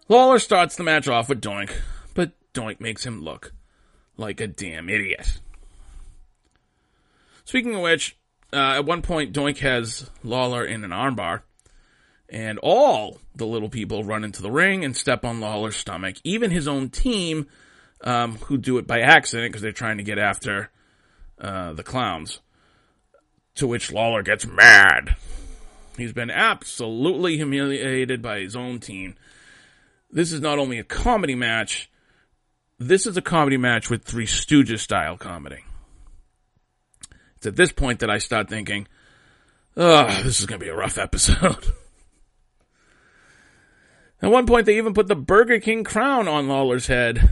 Lawler 0.07 0.37
starts 0.37 0.75
the 0.75 0.83
match 0.83 1.07
off 1.07 1.27
with 1.27 1.41
Doink, 1.41 1.71
but 2.13 2.33
Doink 2.53 2.79
makes 2.79 3.03
him 3.03 3.23
look 3.23 3.53
like 4.17 4.39
a 4.39 4.45
damn 4.45 4.87
idiot. 4.87 5.39
Speaking 7.43 7.73
of 7.73 7.81
which, 7.81 8.17
uh, 8.53 8.75
at 8.75 8.85
one 8.85 9.01
point, 9.01 9.33
Doink 9.33 9.57
has 9.59 10.11
Lawler 10.23 10.63
in 10.63 10.83
an 10.83 10.91
armbar, 10.91 11.41
and 12.31 12.57
all 12.59 13.19
the 13.35 13.45
little 13.45 13.69
people 13.69 14.05
run 14.05 14.23
into 14.23 14.41
the 14.41 14.49
ring 14.49 14.85
and 14.85 14.95
step 14.95 15.25
on 15.25 15.41
Lawler's 15.41 15.75
stomach. 15.75 16.15
Even 16.23 16.49
his 16.49 16.67
own 16.67 16.89
team, 16.89 17.47
um, 18.03 18.37
who 18.37 18.57
do 18.57 18.77
it 18.77 18.87
by 18.87 19.01
accident 19.01 19.51
because 19.51 19.61
they're 19.61 19.73
trying 19.73 19.97
to 19.97 20.03
get 20.03 20.17
after 20.17 20.71
uh, 21.39 21.73
the 21.73 21.83
clowns. 21.83 22.39
To 23.55 23.67
which 23.67 23.91
Lawler 23.91 24.23
gets 24.23 24.47
mad. 24.47 25.17
He's 25.97 26.13
been 26.13 26.31
absolutely 26.31 27.35
humiliated 27.35 28.21
by 28.21 28.39
his 28.39 28.55
own 28.55 28.79
team. 28.79 29.15
This 30.09 30.31
is 30.31 30.39
not 30.39 30.57
only 30.57 30.79
a 30.79 30.85
comedy 30.85 31.35
match, 31.35 31.91
this 32.79 33.05
is 33.05 33.17
a 33.17 33.21
comedy 33.21 33.57
match 33.57 33.89
with 33.89 34.03
Three 34.03 34.25
Stooges 34.25 34.79
style 34.79 35.17
comedy. 35.17 35.65
It's 37.35 37.45
at 37.45 37.57
this 37.57 37.73
point 37.73 37.99
that 37.99 38.09
I 38.09 38.19
start 38.19 38.49
thinking, 38.49 38.87
oh, 39.75 40.07
this 40.23 40.39
is 40.39 40.45
going 40.45 40.59
to 40.59 40.65
be 40.65 40.69
a 40.69 40.75
rough 40.75 40.97
episode. 40.97 41.73
at 44.21 44.31
one 44.31 44.45
point, 44.45 44.65
they 44.65 44.77
even 44.77 44.93
put 44.93 45.07
the 45.07 45.15
Burger 45.15 45.59
King 45.59 45.83
crown 45.83 46.27
on 46.27 46.47
Lawler's 46.47 46.87
head. 46.87 47.29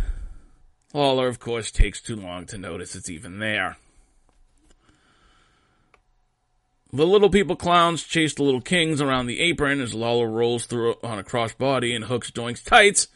Lawler, 0.93 1.27
of 1.27 1.39
course, 1.39 1.71
takes 1.71 2.01
too 2.01 2.15
long 2.15 2.45
to 2.47 2.57
notice 2.57 2.95
it's 2.95 3.09
even 3.09 3.39
there. 3.39 3.77
The 6.91 7.05
little 7.05 7.29
people 7.29 7.55
clowns 7.55 8.01
chase 8.03 8.33
the 8.33 8.41
little 8.41 8.61
kings 8.61 8.99
around 8.99 9.27
the 9.27 9.39
apron 9.41 9.79
as 9.79 9.93
Lawler 9.93 10.27
rolls 10.27 10.65
through 10.65 10.95
on 11.03 11.19
a 11.19 11.23
cross 11.23 11.53
body 11.53 11.93
and 11.93 12.05
hooks 12.05 12.31
Doink's 12.31 12.63
tights, 12.63 13.07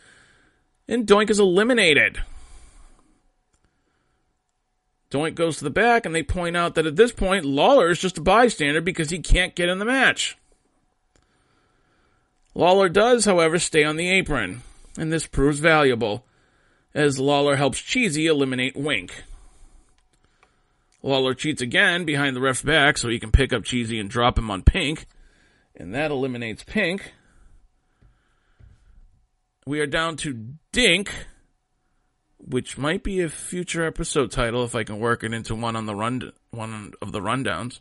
and 0.88 1.08
Doink 1.08 1.32
is 1.32 1.40
eliminated. 1.40 2.22
Doink 5.10 5.34
goes 5.34 5.58
to 5.58 5.64
the 5.64 5.72
back, 5.72 6.06
and 6.06 6.14
they 6.14 6.22
point 6.22 6.56
out 6.56 6.76
that 6.76 6.86
at 6.86 6.96
this 6.96 7.12
point, 7.12 7.46
Lawler 7.46 7.90
is 7.90 8.00
just 8.00 8.20
a 8.20 8.22
bystander 8.22 8.82
because 8.82 9.10
he 9.10 9.20
can't 9.20 9.56
get 9.56 9.70
in 9.70 9.80
the 9.80 9.86
match. 9.86 10.38
Lawler 12.56 12.90
does, 12.90 13.26
however, 13.26 13.58
stay 13.58 13.84
on 13.84 13.96
the 13.96 14.10
apron, 14.10 14.62
and 14.98 15.12
this 15.12 15.26
proves 15.26 15.60
valuable, 15.60 16.26
as 16.94 17.20
Lawler 17.20 17.56
helps 17.56 17.80
Cheesy 17.80 18.28
eliminate 18.28 18.76
Wink. 18.76 19.24
Lawler 21.02 21.34
cheats 21.34 21.62
again 21.62 22.06
behind 22.06 22.36
the 22.36 22.42
ref's 22.42 22.62
back 22.62 22.98
so 22.98 23.10
he 23.10 23.20
can 23.20 23.32
pick 23.32 23.52
up 23.52 23.64
Cheesy 23.64 24.00
and 24.00 24.10
drop 24.10 24.38
him 24.38 24.50
on 24.50 24.62
Pink, 24.62 25.06
and 25.76 25.94
that 25.94 26.12
eliminates 26.12 26.64
Pink. 26.64 27.14
We 29.66 29.80
are 29.80 29.88
down 29.88 30.18
to 30.18 30.56
Dink, 30.72 31.12
which 32.38 32.78
might 32.78 33.04
be 33.04 33.22
a 33.22 33.30
future 33.30 33.86
episode 33.86 34.32
title 34.32 34.64
if 34.64 34.76
I 34.76 34.84
can 34.84 35.00
work 35.00 35.24
it 35.24 35.34
into 35.34 35.56
one 35.56 35.76
on 35.76 35.86
the 35.86 35.96
run 35.96 36.32
one 36.52 36.94
of 37.02 37.12
the 37.12 37.20
rundowns. 37.20 37.80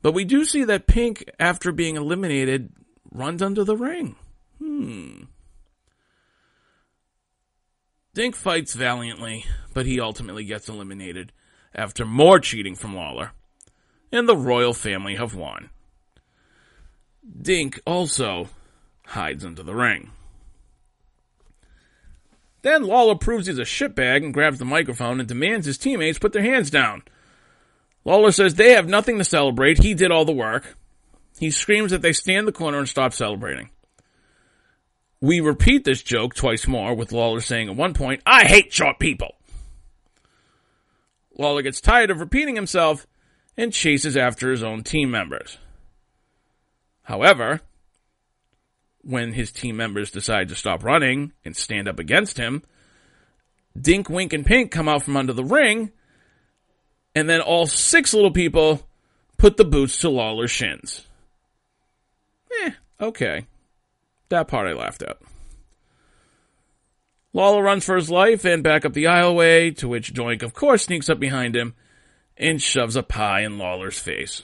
But 0.00 0.14
we 0.14 0.24
do 0.24 0.44
see 0.44 0.64
that 0.64 0.86
Pink, 0.86 1.30
after 1.38 1.70
being 1.70 1.96
eliminated, 1.96 2.72
runs 3.12 3.42
under 3.42 3.64
the 3.64 3.76
ring. 3.76 4.16
Hmm. 4.58 5.24
Dink 8.14 8.34
fights 8.34 8.74
valiantly, 8.74 9.44
but 9.72 9.86
he 9.86 10.00
ultimately 10.00 10.44
gets 10.44 10.68
eliminated 10.68 11.32
after 11.74 12.04
more 12.04 12.38
cheating 12.38 12.74
from 12.74 12.94
Lawler. 12.94 13.32
And 14.10 14.28
the 14.28 14.36
royal 14.36 14.74
family 14.74 15.14
have 15.14 15.34
won. 15.34 15.70
Dink 17.40 17.80
also 17.86 18.48
hides 19.06 19.44
under 19.44 19.62
the 19.62 19.74
ring. 19.74 20.10
Then 22.62 22.84
Lawler 22.84 23.16
proves 23.16 23.46
he's 23.46 23.58
a 23.58 23.62
shitbag 23.62 24.24
and 24.24 24.34
grabs 24.34 24.58
the 24.58 24.64
microphone 24.64 25.18
and 25.18 25.28
demands 25.28 25.66
his 25.66 25.78
teammates 25.78 26.18
put 26.18 26.32
their 26.32 26.42
hands 26.42 26.70
down. 26.70 27.02
Lawler 28.04 28.32
says 28.32 28.54
they 28.54 28.72
have 28.72 28.88
nothing 28.88 29.18
to 29.18 29.24
celebrate, 29.24 29.78
he 29.78 29.94
did 29.94 30.10
all 30.10 30.24
the 30.24 30.32
work. 30.32 30.76
He 31.38 31.50
screams 31.50 31.90
that 31.90 32.02
they 32.02 32.12
stand 32.12 32.46
the 32.46 32.52
corner 32.52 32.78
and 32.78 32.88
stop 32.88 33.12
celebrating. 33.12 33.70
We 35.20 35.40
repeat 35.40 35.84
this 35.84 36.02
joke 36.02 36.34
twice 36.34 36.66
more, 36.66 36.94
with 36.94 37.12
Lawler 37.12 37.40
saying 37.40 37.68
at 37.68 37.76
one 37.76 37.94
point, 37.94 38.22
I 38.26 38.44
hate 38.44 38.72
short 38.72 38.98
people. 38.98 39.36
Lawler 41.38 41.62
gets 41.62 41.80
tired 41.80 42.10
of 42.10 42.20
repeating 42.20 42.56
himself 42.56 43.06
and 43.56 43.72
chases 43.72 44.16
after 44.16 44.50
his 44.50 44.62
own 44.62 44.82
team 44.82 45.10
members. 45.10 45.58
However, 47.02 47.60
when 49.02 49.32
his 49.32 49.52
team 49.52 49.76
members 49.76 50.10
decide 50.10 50.48
to 50.48 50.54
stop 50.54 50.84
running 50.84 51.32
and 51.44 51.56
stand 51.56 51.88
up 51.88 51.98
against 51.98 52.36
him, 52.36 52.62
Dink, 53.80 54.08
Wink, 54.08 54.32
and 54.32 54.44
Pink 54.44 54.70
come 54.70 54.88
out 54.88 55.02
from 55.02 55.16
under 55.16 55.32
the 55.32 55.44
ring, 55.44 55.92
and 57.14 57.28
then 57.28 57.40
all 57.40 57.66
six 57.66 58.12
little 58.12 58.30
people 58.30 58.86
put 59.38 59.56
the 59.56 59.64
boots 59.64 59.98
to 59.98 60.08
Lawler's 60.08 60.50
shins. 60.50 61.06
Eh, 62.60 62.70
okay. 63.00 63.46
That 64.28 64.48
part 64.48 64.68
I 64.68 64.72
laughed 64.72 65.02
at. 65.02 65.18
Lawler 67.32 67.62
runs 67.62 67.84
for 67.84 67.96
his 67.96 68.10
life 68.10 68.44
and 68.44 68.62
back 68.62 68.84
up 68.84 68.92
the 68.92 69.04
aisleway, 69.04 69.74
to 69.78 69.88
which 69.88 70.12
Doink, 70.12 70.42
of 70.42 70.52
course, 70.52 70.84
sneaks 70.84 71.08
up 71.08 71.18
behind 71.18 71.56
him 71.56 71.74
and 72.36 72.60
shoves 72.60 72.96
a 72.96 73.02
pie 73.02 73.40
in 73.40 73.58
Lawler's 73.58 73.98
face. 73.98 74.42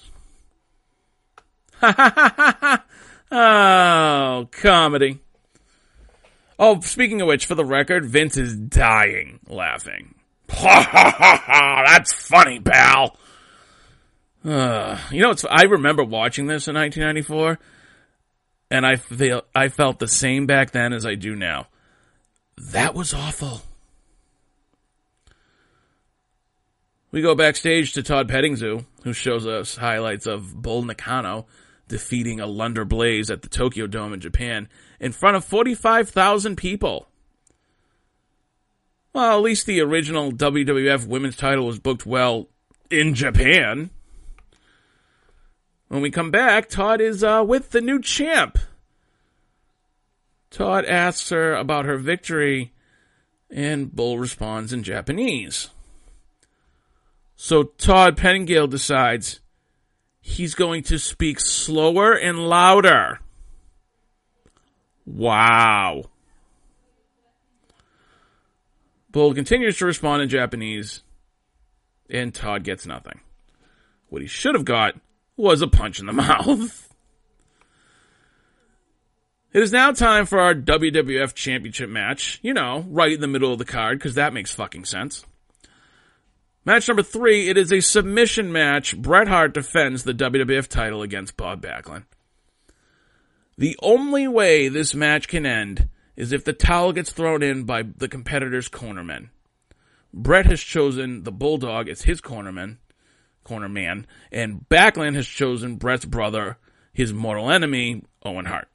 Ha 1.81 1.93
ha 1.93 2.13
ha 2.15 2.35
ha 2.37 2.59
ha! 2.61 2.85
Oh, 3.31 4.49
comedy. 4.51 5.21
Oh, 6.59 6.81
speaking 6.81 7.21
of 7.21 7.29
which, 7.29 7.47
for 7.47 7.55
the 7.55 7.65
record, 7.65 8.07
Vince 8.07 8.37
is 8.37 8.57
dying 8.57 9.39
laughing. 9.47 10.15
Ha 10.51 10.83
ha 10.83 11.15
ha 11.17 11.43
ha! 11.45 11.85
That's 11.87 12.13
funny, 12.13 12.59
pal. 12.59 13.17
Uh, 14.45 14.99
you 15.11 15.21
know, 15.21 15.31
it's, 15.31 15.45
I 15.49 15.65
remember 15.65 16.03
watching 16.03 16.47
this 16.47 16.69
in 16.69 16.75
1994, 16.75 17.59
and 18.71 18.87
I 18.87 18.97
feel 18.97 19.43
I 19.55 19.69
felt 19.69 19.99
the 19.99 20.09
same 20.09 20.47
back 20.47 20.71
then 20.73 20.93
as 20.93 21.07
I 21.07 21.15
do 21.15 21.35
now. 21.35 21.69
That 22.57 22.95
was 22.95 23.15
awful. 23.15 23.63
We 27.11 27.23
go 27.23 27.35
backstage 27.35 27.93
to 27.95 28.03
Todd 28.03 28.29
Pettingzoo, 28.29 28.85
who 29.03 29.13
shows 29.13 29.47
us 29.47 29.77
highlights 29.77 30.27
of 30.27 30.61
Bull 30.61 30.83
Nakano 30.83 31.47
defeating 31.89 32.39
Alundra 32.39 32.87
Blayze 32.87 33.31
at 33.31 33.41
the 33.43 33.49
Tokyo 33.49 33.87
Dome 33.87 34.13
in 34.13 34.21
Japan 34.21 34.69
in 35.01 35.13
front 35.13 35.37
of 35.37 35.45
45,000 35.45 36.57
people. 36.57 37.09
Well, 39.15 39.39
at 39.39 39.43
least 39.43 39.67
the 39.67 39.81
original 39.81 40.33
WWF 40.33 41.07
women's 41.07 41.37
title 41.37 41.67
was 41.67 41.79
booked 41.79 42.05
well 42.05 42.49
in 42.91 43.15
Japan. 43.15 43.91
When 45.89 46.03
we 46.03 46.11
come 46.11 46.31
back, 46.31 46.69
Todd 46.69 47.01
is 47.01 47.25
uh, 47.25 47.43
with 47.47 47.71
the 47.71 47.81
new 47.81 48.01
champ. 48.01 48.59
Todd 50.51 50.85
asks 50.85 51.31
her 51.31 51.55
about 51.55 51.87
her 51.87 51.97
victory, 51.97 52.73
and 53.51 53.95
Bull 53.95 54.19
responds 54.19 54.73
in 54.73 54.83
Japanese. 54.83 55.71
So 57.37 57.63
Todd 57.63 58.17
Pettengill 58.17 58.67
decides 58.67 59.41
he's 60.21 60.55
going 60.55 60.83
to 60.85 60.99
speak 60.99 61.41
slower 61.41 62.13
and 62.13 62.39
louder. 62.39 63.21
Wow. 65.07 66.05
Bull 69.11 69.33
continues 69.33 69.79
to 69.79 69.87
respond 69.87 70.23
in 70.23 70.29
Japanese, 70.29 71.03
and 72.11 72.35
Todd 72.35 72.63
gets 72.65 72.85
nothing. 72.85 73.21
What 74.11 74.21
he 74.21 74.29
should 74.29 74.55
have 74.55 74.67
got 74.67 74.95
was 75.39 75.63
a 75.63 75.69
punch 75.69 76.01
in 76.01 76.07
the 76.07 76.13
mouth. 76.15 76.93
It 79.53 79.63
is 79.63 79.73
now 79.73 79.93
time 79.93 80.27
for 80.27 80.39
our 80.39 80.55
WWF 80.55 81.35
Championship 81.35 81.89
match. 81.89 82.39
You 82.43 82.53
know, 82.53 82.85
right 82.89 83.13
in 83.13 83.21
the 83.21 83.27
middle 83.27 83.53
of 83.53 83.59
the 83.59 83.65
card, 83.65 83.99
because 83.99 84.15
that 84.15 84.35
makes 84.35 84.55
fucking 84.55 84.85
sense. 84.85 85.25
Match 86.67 86.87
number 86.87 87.03
three, 87.03 87.49
it 87.49 87.57
is 87.57 87.73
a 87.73 87.81
submission 87.81 88.53
match. 88.53 88.95
Bret 88.95 89.27
Hart 89.27 89.55
defends 89.55 90.05
the 90.05 90.13
WWF 90.13 90.69
title 90.69 91.01
against 91.01 91.37
Bob 91.37 91.63
Backlund. 91.63 92.05
The 93.57 93.77
only 93.83 94.29
way 94.29 94.69
this 94.69 94.95
match 94.95 95.29
can 95.29 95.47
end 95.47 95.89
is 96.15 96.31
if 96.31 96.45
the 96.45 96.53
towel 96.53 96.93
gets 96.93 97.11
thrown 97.11 97.43
in 97.43 97.65
by 97.65 97.83
the 97.83 98.09
competitor's 98.09 98.69
cornermen. 98.69 99.31
Bret 100.13 100.47
has 100.47 100.61
chosen 100.61 101.23
the 101.23 101.33
Bulldog 101.33 101.89
as 101.89 102.03
his 102.03 102.21
cornerman, 102.21 102.77
cornerman, 103.49 104.05
and 104.31 104.69
Backlund 104.69 105.15
has 105.15 105.27
chosen 105.27 105.77
Bret's 105.77 106.05
brother, 106.05 106.59
his 106.93 107.13
mortal 107.13 107.51
enemy, 107.51 108.03
Owen 108.25 108.47
Hart. 108.47 108.69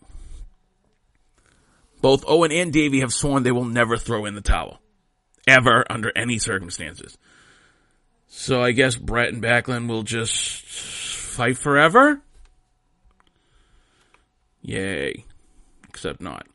Both 2.01 2.25
Owen 2.27 2.51
and 2.51 2.73
Davey 2.73 2.99
have 2.99 3.13
sworn 3.13 3.43
they 3.43 3.51
will 3.51 3.65
never 3.65 3.97
throw 3.97 4.25
in 4.25 4.36
the 4.36 4.41
towel. 4.41 4.79
Ever, 5.47 5.86
under 5.89 6.12
any 6.15 6.38
circumstances. 6.39 7.17
So 8.27 8.62
I 8.62 8.71
guess 8.71 8.95
Bret 8.95 9.29
and 9.29 9.43
Backlund 9.43 9.88
will 9.88 10.03
just 10.03 10.63
fight 10.63 11.57
forever? 11.57 12.21
Yay. 14.62 15.25
Except 15.88 16.19
not. 16.19 16.47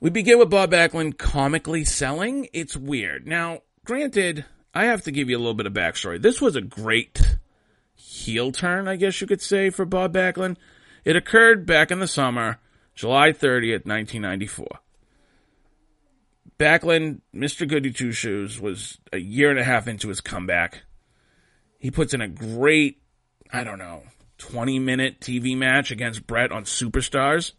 We 0.00 0.10
begin 0.10 0.38
with 0.38 0.50
Bob 0.50 0.70
Backlund 0.70 1.18
comically 1.18 1.84
selling. 1.84 2.48
It's 2.52 2.76
weird. 2.76 3.26
Now, 3.26 3.60
granted, 3.84 4.44
I 4.74 4.84
have 4.84 5.02
to 5.02 5.10
give 5.10 5.28
you 5.28 5.36
a 5.36 5.40
little 5.40 5.54
bit 5.54 5.66
of 5.66 5.72
backstory. 5.72 6.20
This 6.20 6.40
was 6.40 6.56
a 6.56 6.62
great 6.62 7.36
heel 7.94 8.52
turn, 8.52 8.88
I 8.88 8.96
guess 8.96 9.20
you 9.20 9.26
could 9.26 9.42
say, 9.42 9.70
for 9.70 9.84
Bob 9.84 10.14
Backlund. 10.14 10.56
It 11.04 11.16
occurred 11.16 11.66
back 11.66 11.90
in 11.90 11.98
the 11.98 12.08
summer, 12.08 12.58
July 12.94 13.32
30th, 13.32 13.86
1994. 13.86 14.66
Backlund, 16.58 17.20
Mr. 17.34 17.68
Goody 17.68 17.92
Two 17.92 18.12
Shoes, 18.12 18.60
was 18.60 18.98
a 19.12 19.18
year 19.18 19.50
and 19.50 19.58
a 19.58 19.64
half 19.64 19.88
into 19.88 20.08
his 20.08 20.20
comeback. 20.20 20.84
He 21.78 21.90
puts 21.90 22.14
in 22.14 22.20
a 22.20 22.28
great, 22.28 23.02
I 23.52 23.64
don't 23.64 23.78
know, 23.78 24.04
20 24.38 24.78
minute 24.78 25.20
TV 25.20 25.56
match 25.56 25.90
against 25.90 26.26
Bret 26.26 26.52
on 26.52 26.64
Superstars. 26.64 27.52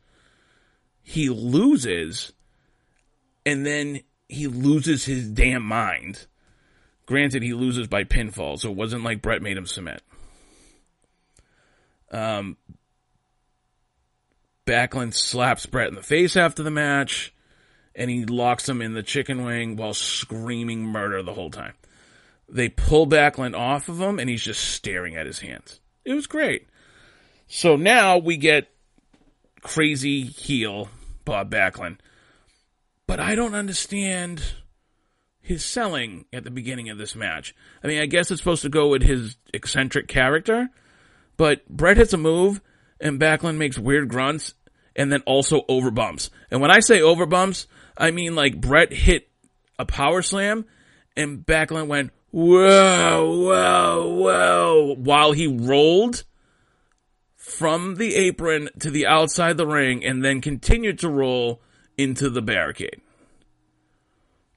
He 1.01 1.29
loses, 1.29 2.31
and 3.45 3.65
then 3.65 4.01
he 4.29 4.47
loses 4.47 5.05
his 5.05 5.27
damn 5.27 5.63
mind. 5.63 6.27
Granted, 7.05 7.43
he 7.43 7.53
loses 7.53 7.87
by 7.87 8.03
pinfall, 8.03 8.59
so 8.59 8.69
it 8.69 8.77
wasn't 8.77 9.03
like 9.03 9.21
Bret 9.21 9.41
made 9.41 9.57
him 9.57 9.65
submit. 9.65 10.01
Um, 12.11 12.57
Backlund 14.65 15.13
slaps 15.13 15.65
Bret 15.65 15.89
in 15.89 15.95
the 15.95 16.01
face 16.01 16.37
after 16.37 16.63
the 16.63 16.71
match, 16.71 17.33
and 17.95 18.09
he 18.09 18.25
locks 18.25 18.69
him 18.69 18.81
in 18.81 18.93
the 18.93 19.03
chicken 19.03 19.43
wing 19.43 19.75
while 19.75 19.93
screaming 19.93 20.83
murder 20.83 21.21
the 21.21 21.33
whole 21.33 21.51
time. 21.51 21.73
They 22.47 22.69
pull 22.69 23.07
Backlund 23.07 23.57
off 23.57 23.89
of 23.89 23.99
him, 23.99 24.19
and 24.19 24.29
he's 24.29 24.43
just 24.43 24.63
staring 24.63 25.15
at 25.15 25.25
his 25.25 25.39
hands. 25.39 25.79
It 26.05 26.13
was 26.13 26.27
great. 26.27 26.67
So 27.47 27.75
now 27.75 28.17
we 28.17 28.37
get 28.37 28.69
crazy 29.61 30.23
heel 30.23 30.89
Bob 31.25 31.51
Backlund. 31.51 31.97
But 33.07 33.19
I 33.19 33.35
don't 33.35 33.55
understand 33.55 34.43
his 35.43 35.63
selling 35.63 36.25
at 36.31 36.45
the 36.45 36.49
beginning 36.49 36.89
of 36.89 36.97
this 36.97 37.15
match. 37.15 37.53
I 37.83 37.87
mean, 37.87 38.01
I 38.01 38.05
guess 38.05 38.31
it's 38.31 38.39
supposed 38.39 38.61
to 38.61 38.69
go 38.69 38.87
with 38.87 39.03
his 39.03 39.35
eccentric 39.53 40.07
character, 40.07 40.69
but 41.35 41.67
Bret 41.67 41.97
hits 41.97 42.13
a 42.13 42.17
move 42.17 42.61
and 43.01 43.19
Backlund 43.19 43.57
makes 43.57 43.77
weird 43.77 44.07
grunts 44.07 44.53
and 44.95 45.11
then 45.11 45.21
also 45.25 45.63
overbumps. 45.69 46.29
And 46.49 46.61
when 46.61 46.71
I 46.71 46.79
say 46.79 47.01
overbumps, 47.01 47.67
I 47.97 48.11
mean 48.11 48.35
like 48.35 48.61
Bret 48.61 48.93
hit 48.93 49.27
a 49.77 49.85
power 49.85 50.21
slam 50.21 50.65
and 51.17 51.45
Backlund 51.45 51.87
went, 51.87 52.11
whoa, 52.31 53.43
whoa, 53.45 54.15
whoa, 54.15 54.95
while 54.95 55.33
he 55.33 55.45
rolled 55.45 56.23
from 57.35 57.95
the 57.95 58.15
apron 58.15 58.69
to 58.79 58.89
the 58.89 59.05
outside 59.05 59.57
the 59.57 59.67
ring 59.67 60.05
and 60.05 60.23
then 60.23 60.39
continued 60.39 60.99
to 60.99 61.09
roll 61.09 61.61
into 61.97 62.29
the 62.29 62.41
barricade. 62.41 63.01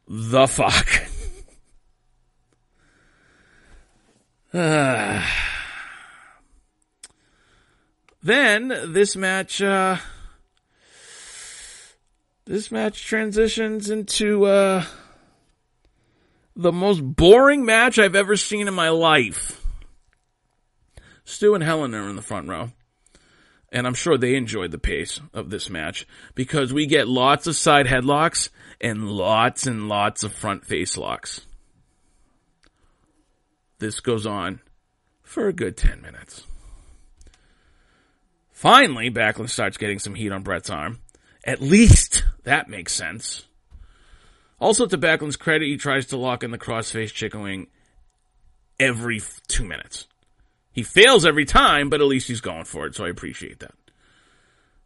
The 0.09 0.47
fuck. 0.47 0.89
then 8.23 8.93
this 8.93 9.17
match, 9.17 9.61
uh, 9.61 9.97
this 12.45 12.71
match 12.71 13.05
transitions 13.05 13.91
into 13.91 14.45
uh, 14.45 14.85
the 16.55 16.73
most 16.73 17.01
boring 17.01 17.65
match 17.65 17.99
I've 17.99 18.15
ever 18.15 18.37
seen 18.37 18.69
in 18.69 18.75
my 18.75 18.91
life. 18.91 19.61
Stu 21.25 21.55
and 21.55 21.65
Helen 21.65 21.93
are 21.95 22.09
in 22.09 22.15
the 22.15 22.23
front 22.23 22.49
row. 22.49 22.71
And 23.73 23.87
I'm 23.87 23.95
sure 23.95 24.17
they 24.17 24.37
enjoyed 24.37 24.71
the 24.71 24.79
pace 24.79 25.21
of 25.35 25.51
this 25.51 25.69
match 25.69 26.07
because 26.35 26.73
we 26.73 26.87
get 26.87 27.09
lots 27.09 27.47
of 27.47 27.57
side 27.57 27.87
headlocks 27.87 28.49
and 28.81 29.11
lots 29.11 29.67
and 29.67 29.89
lots 29.89 30.23
of 30.23 30.33
front 30.33 30.65
face 30.65 30.97
locks. 30.97 31.41
This 33.79 34.01
goes 34.01 34.27
on 34.27 34.61
for 35.23 35.49
a 35.49 35.53
good 35.53 35.77
10 35.77 36.01
minutes. 36.01 36.45
Finally, 38.53 39.11
Backlund 39.11 39.51
starts 39.51 39.77
getting 39.77 39.99
some 39.99 40.15
heat 40.15 40.33
on 40.33 40.43
Bret's 40.43 40.71
arm. 40.71 41.01
At 41.45 41.61
least 41.61 42.25
that 42.45 42.69
makes 42.69 42.93
sense. 42.93 43.47
Also, 44.59 44.87
to 44.87 44.97
Backlund's 44.97 45.37
credit, 45.37 45.67
he 45.67 45.77
tries 45.77 46.07
to 46.07 46.17
lock 46.17 46.43
in 46.43 46.51
the 46.51 46.59
crossface 46.59 47.13
chicken 47.13 47.43
wing 47.43 47.67
every 48.81 49.21
two 49.47 49.65
minutes. 49.65 50.07
He 50.77 50.83
fails 50.83 51.25
every 51.25 51.47
time, 51.47 51.89
but 51.89 52.03
at 52.03 52.07
least 52.07 52.29
he's 52.29 52.43
going 52.43 52.67
for 52.67 52.85
it, 52.85 52.95
so 52.95 53.07
I 53.07 53.09
appreciate 53.09 53.61
that. 53.61 53.75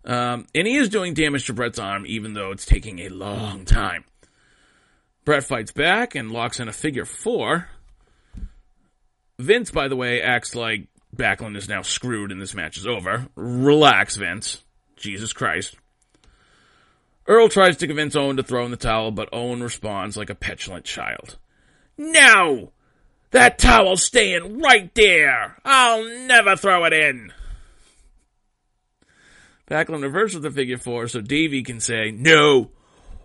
Um, 0.05 0.47
and 0.55 0.65
he 0.65 0.77
is 0.77 0.89
doing 0.89 1.15
damage 1.15 1.47
to 1.47 1.53
Bret's 1.53 1.81
arm, 1.81 2.05
even 2.07 2.33
though 2.33 2.53
it's 2.53 2.65
taking 2.65 3.01
a 3.01 3.09
long 3.09 3.65
time. 3.65 4.05
Bret 5.25 5.43
fights 5.43 5.73
back 5.73 6.15
and 6.15 6.31
locks 6.31 6.61
in 6.61 6.69
a 6.69 6.73
figure 6.73 7.05
four. 7.05 7.71
Vince, 9.41 9.73
by 9.73 9.89
the 9.89 9.97
way, 9.97 10.23
acts 10.23 10.55
like 10.55 10.87
Backlund 11.15 11.57
is 11.57 11.69
now 11.69 11.83
screwed 11.83 12.31
and 12.31 12.41
this 12.41 12.55
match 12.55 12.77
is 12.77 12.87
over. 12.87 13.27
Relax, 13.35 14.15
Vince. 14.15 14.63
Jesus 14.97 15.33
Christ. 15.33 15.77
Earl 17.27 17.49
tries 17.49 17.79
to 17.79 17.89
convince 17.89 18.15
Owen 18.15 18.37
to 18.37 18.45
throw 18.45 18.65
in 18.65 18.71
the 18.71 18.77
towel, 18.77 19.11
but 19.11 19.29
Owen 19.33 19.61
responds 19.61 20.17
like 20.17 20.31
a 20.31 20.37
petulant 20.37 20.85
child. 20.85 21.37
No! 21.99 22.71
That 23.31 23.59
towel's 23.59 24.03
staying 24.03 24.61
right 24.61 24.93
there. 24.95 25.57
I'll 25.65 26.05
never 26.27 26.57
throw 26.57 26.85
it 26.85 26.93
in. 26.93 27.33
Backlund 29.69 30.03
reverses 30.03 30.41
the 30.41 30.51
figure 30.51 30.79
four 30.79 31.07
so 31.07 31.21
Davey 31.21 31.63
can 31.63 31.79
say, 31.79 32.11
No, 32.11 32.71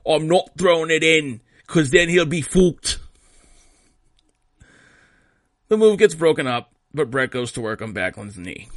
I'm 0.06 0.28
not 0.28 0.52
throwing 0.58 0.92
it 0.92 1.04
in, 1.04 1.42
because 1.66 1.90
then 1.90 2.08
he'll 2.08 2.26
be 2.28 2.42
fooled. 2.42 3.00
The 5.68 5.78
move 5.78 5.98
gets 5.98 6.14
broken 6.14 6.46
up, 6.46 6.72
but 6.94 7.10
Bret 7.10 7.32
goes 7.32 7.52
to 7.54 7.62
work 7.62 7.82
on 7.82 7.94
Backlund's 7.94 8.38
knee. 8.38 8.70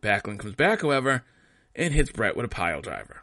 Backlund 0.00 0.38
comes 0.38 0.54
back, 0.54 0.82
however, 0.82 1.24
and 1.74 1.92
hits 1.92 2.12
Bret 2.12 2.36
with 2.36 2.46
a 2.46 2.48
pile 2.48 2.80
driver. 2.80 3.22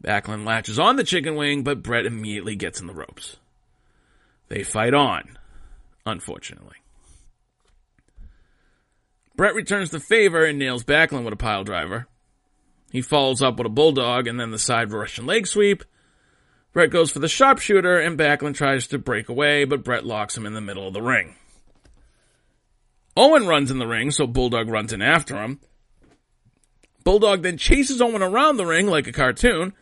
Backlund 0.00 0.46
latches 0.46 0.78
on 0.78 0.94
the 0.94 1.02
chicken 1.02 1.34
wing, 1.34 1.64
but 1.64 1.82
Bret 1.82 2.06
immediately 2.06 2.54
gets 2.54 2.80
in 2.80 2.86
the 2.86 2.94
ropes. 2.94 3.38
They 4.48 4.62
fight 4.62 4.94
on, 4.94 5.36
unfortunately. 6.06 6.76
Bret 9.36 9.54
returns 9.54 9.90
the 9.90 10.00
favor 10.00 10.44
and 10.44 10.58
nails 10.58 10.84
Backlund 10.84 11.24
with 11.24 11.32
a 11.32 11.36
pile 11.36 11.64
driver. 11.64 12.06
He 12.92 13.02
follows 13.02 13.42
up 13.42 13.56
with 13.58 13.66
a 13.66 13.70
bulldog 13.70 14.28
and 14.28 14.38
then 14.38 14.52
the 14.52 14.58
side 14.58 14.92
Russian 14.92 15.26
leg 15.26 15.46
sweep. 15.46 15.82
Bret 16.72 16.90
goes 16.90 17.10
for 17.10 17.18
the 17.18 17.28
sharpshooter 17.28 17.98
and 17.98 18.18
Backlund 18.18 18.54
tries 18.54 18.86
to 18.88 18.98
break 18.98 19.28
away, 19.28 19.64
but 19.64 19.82
Bret 19.82 20.06
locks 20.06 20.36
him 20.36 20.46
in 20.46 20.54
the 20.54 20.60
middle 20.60 20.86
of 20.86 20.94
the 20.94 21.02
ring. 21.02 21.34
Owen 23.16 23.46
runs 23.46 23.70
in 23.70 23.78
the 23.78 23.86
ring, 23.86 24.10
so 24.10 24.26
Bulldog 24.26 24.68
runs 24.68 24.92
in 24.92 25.02
after 25.02 25.40
him. 25.42 25.60
Bulldog 27.04 27.42
then 27.42 27.58
chases 27.58 28.00
Owen 28.00 28.22
around 28.22 28.56
the 28.56 28.66
ring 28.66 28.86
like 28.86 29.06
a 29.06 29.12
cartoon. 29.12 29.72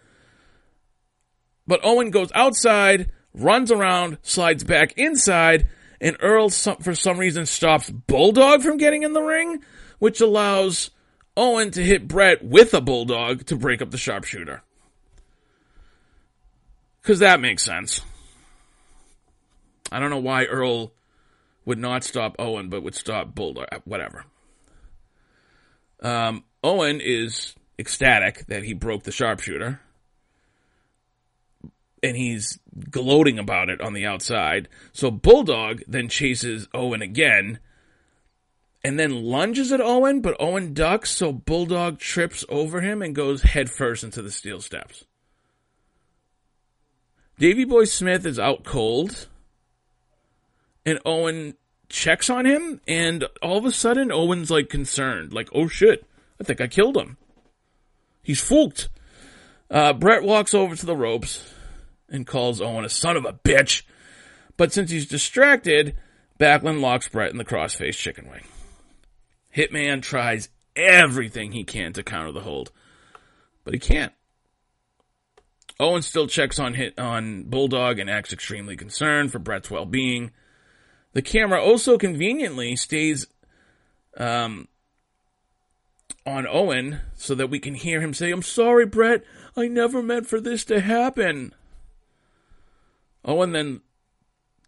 But 1.66 1.80
Owen 1.82 2.10
goes 2.10 2.30
outside, 2.34 3.10
runs 3.32 3.70
around, 3.70 4.18
slides 4.22 4.64
back 4.64 4.92
inside, 4.98 5.68
and 6.02 6.16
Earl, 6.18 6.50
for 6.50 6.96
some 6.96 7.16
reason, 7.16 7.46
stops 7.46 7.88
Bulldog 7.88 8.62
from 8.62 8.76
getting 8.76 9.04
in 9.04 9.12
the 9.12 9.22
ring, 9.22 9.62
which 10.00 10.20
allows 10.20 10.90
Owen 11.36 11.70
to 11.70 11.82
hit 11.82 12.08
Bret 12.08 12.44
with 12.44 12.74
a 12.74 12.80
Bulldog 12.80 13.46
to 13.46 13.56
break 13.56 13.80
up 13.80 13.92
the 13.92 13.96
sharpshooter. 13.96 14.62
Because 17.00 17.20
that 17.20 17.40
makes 17.40 17.62
sense. 17.62 18.00
I 19.92 20.00
don't 20.00 20.10
know 20.10 20.18
why 20.18 20.44
Earl 20.44 20.92
would 21.64 21.78
not 21.78 22.02
stop 22.02 22.34
Owen, 22.38 22.68
but 22.68 22.82
would 22.82 22.96
stop 22.96 23.32
Bulldog. 23.32 23.68
Whatever. 23.84 24.24
Um, 26.00 26.42
Owen 26.64 27.00
is 27.00 27.54
ecstatic 27.78 28.46
that 28.46 28.64
he 28.64 28.72
broke 28.74 29.04
the 29.04 29.12
sharpshooter. 29.12 29.80
And 32.02 32.16
he's 32.16 32.58
gloating 32.90 33.38
about 33.38 33.68
it 33.68 33.80
on 33.80 33.92
the 33.92 34.06
outside. 34.06 34.68
So 34.92 35.10
Bulldog 35.10 35.82
then 35.86 36.08
chases 36.08 36.68
Owen 36.74 37.02
again 37.02 37.60
and 38.84 38.98
then 38.98 39.22
lunges 39.24 39.72
at 39.72 39.80
Owen, 39.80 40.20
but 40.20 40.36
Owen 40.40 40.74
ducks, 40.74 41.10
so 41.10 41.32
Bulldog 41.32 41.98
trips 41.98 42.44
over 42.48 42.80
him 42.80 43.00
and 43.00 43.14
goes 43.14 43.42
headfirst 43.42 44.02
into 44.02 44.22
the 44.22 44.30
steel 44.30 44.60
steps. 44.60 45.04
Davey 47.38 47.64
Boy 47.64 47.84
Smith 47.84 48.26
is 48.26 48.38
out 48.38 48.64
cold, 48.64 49.28
and 50.84 50.98
Owen 51.06 51.54
checks 51.88 52.28
on 52.28 52.44
him, 52.44 52.80
and 52.88 53.24
all 53.40 53.58
of 53.58 53.64
a 53.64 53.72
sudden 53.72 54.10
Owen's 54.10 54.50
like 54.50 54.68
concerned, 54.68 55.32
like, 55.32 55.48
oh 55.54 55.68
shit, 55.68 56.04
I 56.40 56.44
think 56.44 56.60
I 56.60 56.66
killed 56.66 56.96
him. 56.96 57.16
He's 58.22 58.40
fooled. 58.40 58.88
Uh, 59.70 59.92
Bret 59.92 60.22
walks 60.22 60.54
over 60.54 60.76
to 60.76 60.86
the 60.86 60.96
ropes 60.96 61.48
and 62.12 62.26
calls 62.26 62.60
Owen 62.60 62.84
a 62.84 62.88
son 62.88 63.16
of 63.16 63.24
a 63.24 63.32
bitch. 63.32 63.82
But 64.56 64.72
since 64.72 64.90
he's 64.90 65.06
distracted, 65.06 65.96
Backlund 66.38 66.80
locks 66.80 67.08
Bret 67.08 67.32
in 67.32 67.38
the 67.38 67.44
crossface 67.44 67.96
chicken 67.96 68.30
wing. 68.30 68.44
Hitman 69.56 70.02
tries 70.02 70.48
everything 70.76 71.52
he 71.52 71.64
can 71.64 71.92
to 71.94 72.02
counter 72.02 72.32
the 72.32 72.40
hold, 72.40 72.70
but 73.64 73.74
he 73.74 73.80
can't. 73.80 74.12
Owen 75.80 76.02
still 76.02 76.26
checks 76.26 76.58
on 76.58 76.74
hit 76.74 76.98
on 76.98 77.44
Bulldog 77.44 77.98
and 77.98 78.08
acts 78.08 78.32
extremely 78.32 78.76
concerned 78.76 79.32
for 79.32 79.38
Bret's 79.38 79.70
well-being. 79.70 80.30
The 81.12 81.22
camera 81.22 81.60
also 81.62 81.98
conveniently 81.98 82.76
stays 82.76 83.26
um, 84.16 84.68
on 86.24 86.46
Owen 86.46 87.00
so 87.14 87.34
that 87.34 87.50
we 87.50 87.58
can 87.58 87.74
hear 87.74 88.00
him 88.00 88.14
say, 88.14 88.30
I'm 88.30 88.42
sorry, 88.42 88.86
Bret. 88.86 89.24
I 89.56 89.68
never 89.68 90.02
meant 90.02 90.26
for 90.26 90.40
this 90.40 90.64
to 90.66 90.80
happen. 90.80 91.54
Owen 93.24 93.52
then 93.52 93.80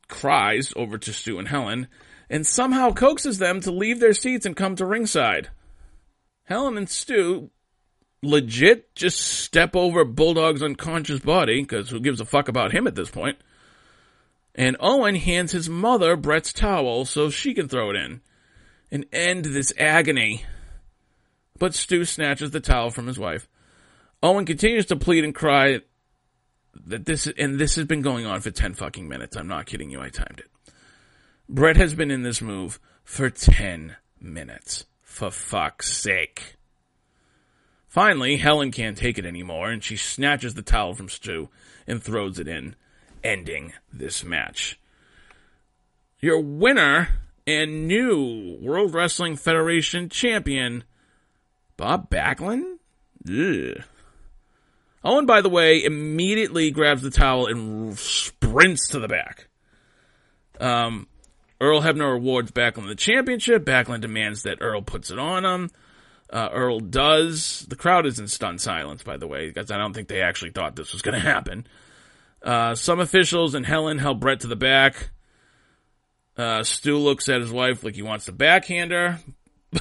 cries 0.08 0.72
over 0.76 0.98
to 0.98 1.12
Stu 1.12 1.38
and 1.38 1.48
Helen 1.48 1.88
and 2.30 2.46
somehow 2.46 2.92
coaxes 2.92 3.38
them 3.38 3.60
to 3.60 3.70
leave 3.70 4.00
their 4.00 4.14
seats 4.14 4.46
and 4.46 4.56
come 4.56 4.76
to 4.76 4.86
ringside. 4.86 5.50
Helen 6.44 6.76
and 6.76 6.88
Stu 6.88 7.50
legit 8.22 8.94
just 8.94 9.18
step 9.18 9.76
over 9.76 10.04
Bulldog's 10.04 10.62
unconscious 10.62 11.20
body, 11.20 11.60
because 11.60 11.90
who 11.90 12.00
gives 12.00 12.20
a 12.20 12.24
fuck 12.24 12.48
about 12.48 12.72
him 12.72 12.86
at 12.86 12.94
this 12.94 13.10
point? 13.10 13.38
And 14.54 14.76
Owen 14.80 15.16
hands 15.16 15.52
his 15.52 15.68
mother 15.68 16.16
Bret's 16.16 16.52
towel 16.52 17.04
so 17.04 17.28
she 17.28 17.54
can 17.54 17.68
throw 17.68 17.90
it 17.90 17.96
in 17.96 18.20
and 18.90 19.04
end 19.12 19.46
this 19.46 19.72
agony 19.78 20.44
but 21.58 21.74
Stu 21.74 22.04
snatches 22.04 22.50
the 22.50 22.60
towel 22.60 22.90
from 22.90 23.06
his 23.06 23.18
wife. 23.18 23.48
Owen 24.22 24.46
continues 24.46 24.86
to 24.86 24.96
plead 24.96 25.24
and 25.24 25.34
cry 25.34 25.80
that 26.87 27.06
this, 27.06 27.26
and 27.38 27.58
this 27.58 27.76
has 27.76 27.87
been 27.87 28.02
going 28.02 28.26
on 28.26 28.40
for 28.40 28.50
10 28.50 28.74
fucking 28.74 29.08
minutes. 29.08 29.37
I'm 29.37 29.48
not 29.48 29.66
kidding 29.66 29.90
you. 29.90 30.00
I 30.00 30.08
timed 30.08 30.40
it. 30.40 30.50
Bret 31.48 31.76
has 31.76 31.94
been 31.94 32.10
in 32.10 32.22
this 32.22 32.40
move 32.40 32.80
for 33.02 33.30
10 33.30 33.96
minutes. 34.20 34.87
For 35.02 35.30
fuck's 35.30 35.96
sake. 35.96 36.56
Finally, 37.87 38.38
Helen 38.38 38.72
can't 38.72 38.98
take 38.98 39.18
it 39.18 39.24
anymore, 39.24 39.70
and 39.70 39.84
she 39.84 39.96
snatches 39.96 40.54
the 40.54 40.62
towel 40.62 40.94
from 40.94 41.08
Stu 41.08 41.48
and 41.87 42.02
throws 42.02 42.40
it 42.40 42.48
in, 42.48 42.74
ending 43.22 43.72
this 43.92 44.24
match. 44.24 44.80
Your 46.18 46.40
winner 46.40 47.20
and 47.46 47.87
new 47.87 48.58
World 48.60 48.92
Wrestling 48.94 49.37
Federation 49.37 50.08
champion, 50.08 50.82
Bob 51.76 52.10
Backlund? 52.10 52.78
Ugh. 53.28 53.84
Owen, 55.04 55.26
by 55.26 55.42
the 55.42 55.50
way, 55.50 55.84
immediately 55.84 56.70
grabs 56.70 57.02
the 57.02 57.10
towel 57.10 57.46
and 57.46 57.96
sprints 57.98 58.88
to 58.88 58.98
the 58.98 59.08
back. 59.08 59.48
Um, 60.58 61.06
Earl 61.60 61.82
Hebner 61.82 62.16
awards 62.16 62.50
Backlund 62.50 62.88
the 62.88 62.94
championship. 62.94 63.64
Backlund 63.64 64.00
demands 64.00 64.42
that 64.44 64.58
Earl 64.60 64.82
puts 64.82 65.10
it 65.10 65.18
on 65.18 65.44
him. 65.44 65.70
Uh, 66.30 66.48
Earl 66.52 66.80
does. 66.80 67.66
The 67.68 67.76
crowd 67.76 68.06
is 68.06 68.18
in 68.18 68.28
stunned 68.28 68.62
silence, 68.62 69.02
by 69.02 69.18
the 69.18 69.26
way, 69.26 69.48
because 69.48 69.70
I 69.70 69.76
don't 69.76 69.92
think 69.92 70.08
they 70.08 70.22
actually 70.22 70.52
thought 70.52 70.74
this 70.74 70.92
was 70.92 71.02
going 71.02 71.14
to 71.14 71.20
happen. 71.20 71.66
Uh, 72.42 72.74
some 72.74 72.98
officials 72.98 73.54
and 73.54 73.64
Helen 73.64 73.98
help 73.98 74.20
Bret 74.20 74.40
to 74.40 74.46
the 74.46 74.56
back. 74.56 75.10
Uh, 76.36 76.62
Stu 76.62 76.98
looks 76.98 77.28
at 77.28 77.40
his 77.40 77.50
wife 77.50 77.84
like 77.84 77.94
he 77.94 78.02
wants 78.02 78.24
to 78.24 78.32
backhand 78.32 78.90
her, 78.90 79.20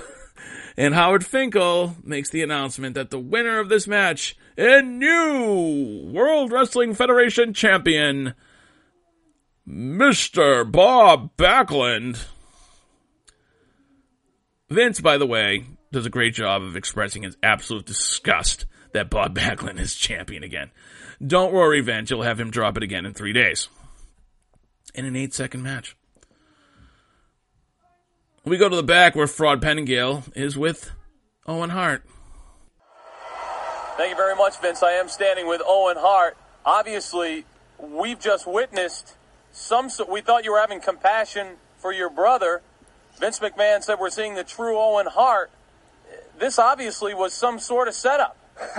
and 0.77 0.93
Howard 0.93 1.25
Finkel 1.25 1.95
makes 2.03 2.29
the 2.29 2.43
announcement 2.43 2.93
that 2.93 3.09
the 3.09 3.17
winner 3.17 3.59
of 3.59 3.69
this 3.69 3.87
match 3.87 4.37
and 4.57 4.99
new 4.99 6.09
World 6.11 6.51
Wrestling 6.51 6.93
Federation 6.93 7.53
champion, 7.53 8.33
Mr. 9.67 10.69
Bob 10.69 11.35
Backlund. 11.37 12.25
Vince, 14.69 14.99
by 15.01 15.17
the 15.17 15.27
way, 15.27 15.65
does 15.91 16.05
a 16.05 16.09
great 16.09 16.33
job 16.33 16.63
of 16.63 16.75
expressing 16.75 17.23
his 17.23 17.37
absolute 17.43 17.85
disgust 17.85 18.65
that 18.93 19.09
Bob 19.09 19.35
Backlund 19.37 19.79
is 19.79 19.95
champion 19.95 20.43
again. 20.43 20.71
Don't 21.25 21.53
worry, 21.53 21.81
Vince, 21.81 22.09
you'll 22.09 22.23
have 22.23 22.39
him 22.39 22.51
drop 22.51 22.77
it 22.77 22.83
again 22.83 23.05
in 23.05 23.13
three 23.13 23.33
days. 23.33 23.69
In 24.93 25.05
an 25.05 25.15
eight 25.15 25.33
second 25.33 25.63
match. 25.63 25.95
We 28.45 28.57
go 28.57 28.67
to 28.67 28.75
the 28.75 28.83
back 28.83 29.15
where 29.15 29.27
Fraud 29.27 29.61
Penningale 29.61 30.23
is 30.35 30.57
with 30.57 30.91
Owen 31.47 31.69
Hart. 31.69 32.03
Thank 33.95 34.09
you 34.09 34.15
very 34.15 34.35
much, 34.35 34.59
Vince. 34.59 34.81
I 34.81 34.93
am 34.93 35.07
standing 35.07 35.47
with 35.47 35.61
Owen 35.63 35.97
Hart. 35.97 36.35
Obviously, 36.65 37.45
we've 37.77 38.19
just 38.19 38.47
witnessed 38.47 39.13
some. 39.51 39.87
We 40.09 40.21
thought 40.21 40.43
you 40.43 40.51
were 40.51 40.59
having 40.59 40.81
compassion 40.81 41.57
for 41.77 41.93
your 41.93 42.09
brother. 42.09 42.63
Vince 43.19 43.37
McMahon 43.37 43.83
said 43.83 43.99
we're 43.99 44.09
seeing 44.09 44.33
the 44.33 44.43
true 44.43 44.79
Owen 44.79 45.05
Hart. 45.05 45.51
This 46.39 46.57
obviously 46.57 47.13
was 47.13 47.35
some 47.35 47.59
sort 47.59 47.87
of 47.87 47.93
setup. 47.93 48.35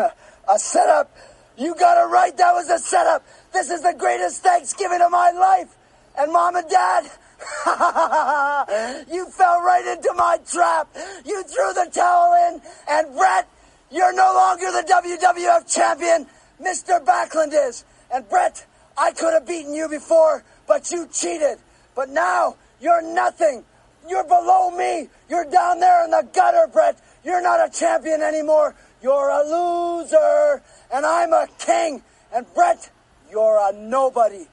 a 0.53 0.59
setup? 0.59 1.16
You 1.57 1.77
got 1.77 1.96
it 1.96 2.11
right. 2.11 2.37
That 2.37 2.53
was 2.53 2.68
a 2.68 2.81
setup. 2.81 3.24
This 3.53 3.70
is 3.70 3.83
the 3.83 3.94
greatest 3.96 4.42
Thanksgiving 4.42 5.00
of 5.00 5.12
my 5.12 5.31
life. 5.31 5.77
And 6.18 6.33
mom 6.33 6.57
and 6.57 6.68
dad, 6.68 7.05
you 9.12 9.31
fell 9.31 9.61
right 9.61 9.96
into 9.96 10.12
my 10.16 10.38
trap. 10.50 10.88
You 11.24 11.44
threw 11.44 11.72
the 11.72 11.88
towel 11.92 12.35
in, 12.48 12.61
and 12.88 13.16
Bret, 13.16 13.48
you're 13.94 14.12
no 14.12 14.33
longer 14.35 14.72
the 14.72 14.83
WWF 14.83 15.72
champion. 15.72 16.26
Mr. 16.61 17.04
Backlund 17.04 17.52
is. 17.52 17.85
And 18.12 18.28
Bret, 18.28 18.66
I 18.98 19.12
could 19.12 19.33
have 19.35 19.46
beaten 19.46 19.72
you 19.72 19.88
before, 19.88 20.44
but 20.66 20.90
you 20.90 21.09
cheated. 21.12 21.59
But 21.94 22.11
now, 22.11 22.57
you're 22.80 23.02
nothing. 23.02 23.64
You're 24.09 24.24
below 24.24 24.70
me. 24.70 25.09
You're 25.28 25.48
down 25.48 25.78
there 25.78 26.04
in 26.04 26.11
the 26.11 26.28
gutter, 26.33 26.66
Bret. 26.72 26.98
You're 27.24 27.40
not 27.40 27.61
a 27.61 27.70
champion 27.70 28.20
anymore. 28.20 28.74
You're 29.00 29.30
a 29.30 29.42
loser. 29.42 30.62
And 30.92 31.07
I'm 31.07 31.33
a 31.33 31.46
king. 31.59 32.02
And 32.35 32.46
Bret, 32.52 32.90
you're 33.30 33.59
a 33.59 33.72
nobody. 33.72 34.46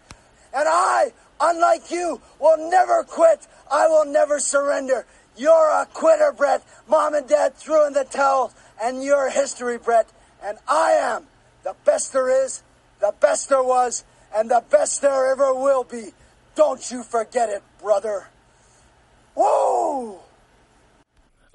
And 0.53 0.67
I 0.67 1.11
unlike 1.41 1.91
you, 1.91 2.21
will 2.39 2.69
never 2.69 3.03
quit. 3.03 3.47
I 3.69 3.87
will 3.87 4.05
never 4.05 4.39
surrender. 4.39 5.05
You're 5.41 5.71
a 5.71 5.87
quitter, 5.87 6.31
Bret. 6.37 6.63
Mom 6.87 7.15
and 7.15 7.27
Dad 7.27 7.55
threw 7.55 7.87
in 7.87 7.93
the 7.93 8.03
towel, 8.03 8.53
and 8.79 9.03
you're 9.03 9.31
history, 9.31 9.79
Bret. 9.79 10.07
And 10.43 10.59
I 10.67 10.91
am 10.91 11.25
the 11.63 11.75
best 11.83 12.13
there 12.13 12.29
is, 12.45 12.61
the 12.99 13.11
best 13.19 13.49
there 13.49 13.63
was, 13.63 14.03
and 14.35 14.51
the 14.51 14.63
best 14.69 15.01
there 15.01 15.31
ever 15.31 15.51
will 15.51 15.83
be. 15.83 16.09
Don't 16.53 16.91
you 16.91 17.01
forget 17.01 17.49
it, 17.49 17.63
brother. 17.81 18.27
Whoa! 19.33 20.19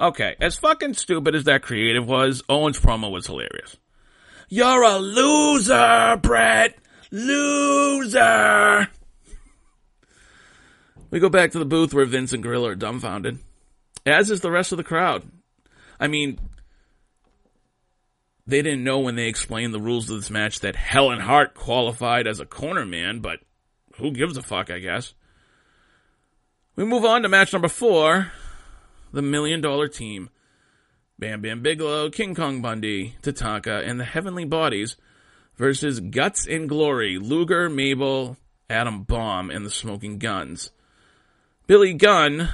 Okay, 0.00 0.34
as 0.40 0.56
fucking 0.56 0.94
stupid 0.94 1.36
as 1.36 1.44
that 1.44 1.62
creative 1.62 2.08
was, 2.08 2.42
Owen's 2.48 2.80
promo 2.80 3.08
was 3.08 3.28
hilarious. 3.28 3.76
You're 4.48 4.82
a 4.82 4.98
loser, 4.98 6.18
Bret! 6.20 6.76
Loser! 7.12 8.88
We 11.08 11.20
go 11.20 11.28
back 11.28 11.52
to 11.52 11.60
the 11.60 11.64
booth 11.64 11.94
where 11.94 12.04
Vince 12.04 12.32
and 12.32 12.42
Gorilla 12.42 12.70
are 12.70 12.74
dumbfounded. 12.74 13.38
As 14.06 14.30
is 14.30 14.40
the 14.40 14.50
rest 14.50 14.72
of 14.72 14.78
the 14.78 14.84
crowd. 14.84 15.24
I 15.98 16.06
mean, 16.06 16.38
they 18.46 18.62
didn't 18.62 18.84
know 18.84 19.00
when 19.00 19.16
they 19.16 19.26
explained 19.26 19.74
the 19.74 19.80
rules 19.80 20.08
of 20.08 20.16
this 20.16 20.30
match 20.30 20.60
that 20.60 20.76
Helen 20.76 21.20
Hart 21.20 21.54
qualified 21.54 22.26
as 22.26 22.38
a 22.38 22.46
corner 22.46 22.86
man, 22.86 23.18
but 23.18 23.40
who 23.96 24.12
gives 24.12 24.36
a 24.36 24.42
fuck, 24.42 24.70
I 24.70 24.78
guess. 24.78 25.14
We 26.76 26.84
move 26.84 27.04
on 27.04 27.22
to 27.22 27.28
match 27.28 27.52
number 27.52 27.68
four 27.68 28.30
the 29.12 29.22
Million 29.22 29.60
Dollar 29.60 29.88
Team. 29.88 30.30
Bam 31.18 31.40
Bam 31.40 31.62
Bigelow, 31.62 32.10
King 32.10 32.34
Kong 32.34 32.60
Bundy, 32.60 33.16
Tatanka, 33.22 33.88
and 33.88 33.98
the 33.98 34.04
Heavenly 34.04 34.44
Bodies 34.44 34.96
versus 35.56 35.98
Guts 36.00 36.46
and 36.46 36.68
Glory, 36.68 37.18
Luger, 37.18 37.70
Mabel, 37.70 38.36
Adam 38.68 39.04
Bomb, 39.04 39.50
and 39.50 39.64
the 39.64 39.70
Smoking 39.70 40.18
Guns. 40.18 40.70
Billy 41.66 41.94
Gunn 41.94 42.50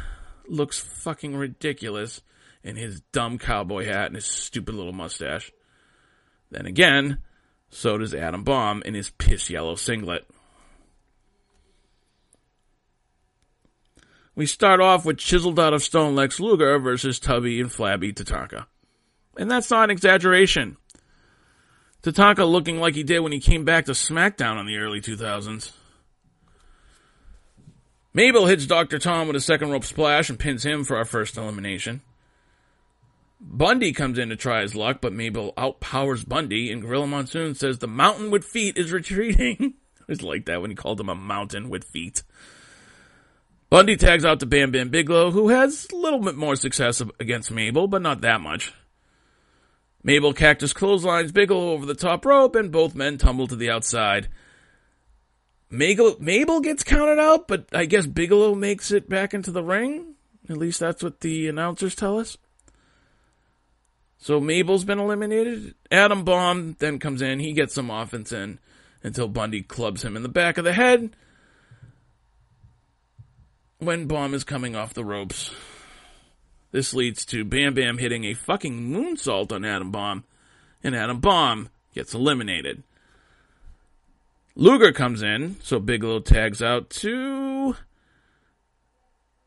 looks 0.53 0.79
fucking 0.79 1.35
ridiculous 1.35 2.21
in 2.63 2.77
his 2.77 3.01
dumb 3.13 3.39
cowboy 3.39 3.87
hat 3.87 4.07
and 4.07 4.15
his 4.15 4.27
stupid 4.27 4.75
little 4.75 4.93
mustache. 4.93 5.51
Then 6.51 6.67
again, 6.67 7.19
so 7.71 7.99
does 7.99 8.15
Adam 8.15 8.45
Bomb 8.45 8.83
in 8.85 8.95
his 8.95 9.11
piss 9.11 9.51
yellow 9.51 9.75
singlet. 9.75 10.29
We 14.35 14.47
start 14.47 14.81
off 14.81 15.05
with 15.05 15.19
chiseled 15.19 15.59
out 15.59 15.75
of 15.75 15.83
stone 15.83 16.15
Lex 16.15 16.41
Luger 16.41 16.79
versus 16.79 17.19
Tubby 17.19 17.61
and 17.61 17.71
Flabby 17.71 18.13
Tatanka. 18.13 18.67
And 19.37 19.51
that's 19.51 19.71
not 19.71 19.85
an 19.85 19.91
exaggeration. 19.91 20.77
Tatanka 22.03 22.51
looking 22.51 22.79
like 22.79 22.95
he 22.95 23.03
did 23.03 23.21
when 23.21 23.33
he 23.33 23.41
came 23.41 23.65
back 23.65 23.87
to 23.87 23.93
SmackDown 23.93 24.59
in 24.59 24.67
the 24.67 24.77
early 24.77 25.01
2000s. 25.01 25.73
Mabel 28.15 28.47
hits 28.47 28.67
Dr. 28.67 28.99
Tom 28.99 29.27
with 29.27 29.37
a 29.37 29.41
second 29.41 29.71
rope 29.71 29.85
splash 29.85 30.29
and 30.29 30.39
pins 30.39 30.65
him 30.65 30.85
for 30.85 30.97
our 30.97 31.05
first 31.05 31.37
elimination. 31.37 32.03
Bundy 33.41 33.93
comes 33.93 34.19
in 34.19 34.29
to 34.29 34.37
try 34.37 34.63
his 34.63 34.75
luck, 34.75 34.99
but 35.01 35.13
Mabel 35.13 35.53
outpowers 35.57 36.25
Bundy, 36.25 36.71
and 36.71 36.83
Gorilla 36.83 37.07
Monsoon 37.07 37.55
says 37.55 37.79
the 37.79 37.89
mountain 37.89 38.31
with 38.31 38.45
feet 38.45 38.77
is 38.77 38.93
retreating. 38.93 39.75
I 40.01 40.05
was 40.07 40.23
like 40.23 40.45
that 40.45 40.61
when 40.61 40.71
he 40.71 40.77
called 40.77 41.01
him 41.01 41.09
a 41.09 41.15
mountain 41.15 41.69
with 41.69 41.85
feet. 41.85 42.23
Bundy 43.71 43.97
tags 43.97 44.25
out 44.25 44.39
to 44.41 44.47
Bam 44.47 44.71
Bam 44.71 44.91
Bigelow, 44.91 45.31
who 45.31 45.49
has 45.49 45.89
a 45.91 45.97
little 45.97 46.21
bit 46.21 46.37
more 46.37 46.55
success 46.55 47.03
against 47.19 47.51
Mabel, 47.51 47.89
but 47.89 48.03
not 48.03 48.21
that 48.21 48.43
much. 48.43 48.75
Mabel 50.05 50.35
cactus 50.35 50.73
clotheslines 50.73 51.33
Bigelow 51.33 51.71
over 51.71 51.87
the 51.87 51.95
top 51.95 52.27
rope, 52.27 52.55
and 52.55 52.71
both 52.71 52.95
men 52.95 53.17
tumble 53.17 53.47
to 53.47 53.57
the 53.57 53.71
outside. 53.71 54.29
Mabel, 55.73 56.17
Mabel 56.21 56.61
gets 56.61 56.85
counted 56.85 57.19
out, 57.19 57.49
but 57.49 57.67
I 57.73 57.87
guess 57.87 58.07
Bigelow 58.07 58.55
makes 58.55 58.91
it 58.91 59.09
back 59.09 59.33
into 59.33 59.51
the 59.51 59.65
ring. 59.65 60.15
At 60.51 60.59
least 60.59 60.79
that's 60.79 61.03
what 61.03 61.21
the 61.21 61.49
announcers 61.49 61.95
tell 61.95 62.19
us. 62.19 62.37
So 64.19 64.39
Mabel's 64.39 64.85
been 64.85 64.99
eliminated. 64.99 65.75
Adam 65.91 66.25
Bomb 66.25 66.77
then 66.79 66.99
comes 66.99 67.23
in. 67.23 67.41
He 67.41 67.55
gets 67.55 67.73
some 67.75 67.89
offense 67.89 68.33
in 68.33 68.59
until 69.03 69.29
Bundy 69.29 69.63
clubs 69.63 70.05
him 70.05 70.15
in 70.15 70.23
the 70.23 70.29
back 70.29 70.59
of 70.59 70.65
the 70.65 70.75
head 70.75 71.17
when 73.79 74.07
Bomb 74.07 74.35
is 74.35 74.45
coming 74.45 74.77
off 74.77 74.93
the 74.93 75.07
ropes. 75.07 75.51
This 76.71 76.93
leads 76.93 77.25
to 77.27 77.47
Bam 77.47 77.73
Bam 77.73 77.97
hitting 77.97 78.25
a 78.25 78.35
fucking 78.35 78.91
moonsault 78.91 79.53
on 79.53 79.65
Adam 79.65 79.91
Bomb, 79.91 80.25
and 80.85 80.95
Adam 80.95 81.19
Bomb 81.19 81.71
gets 81.95 82.13
eliminated. 82.13 82.83
Luger 84.55 84.93
comes 84.93 85.23
in, 85.23 85.57
so 85.63 85.79
Bigelow 85.79 86.21
tags 86.21 86.61
out 86.61 86.91
to 86.91 87.77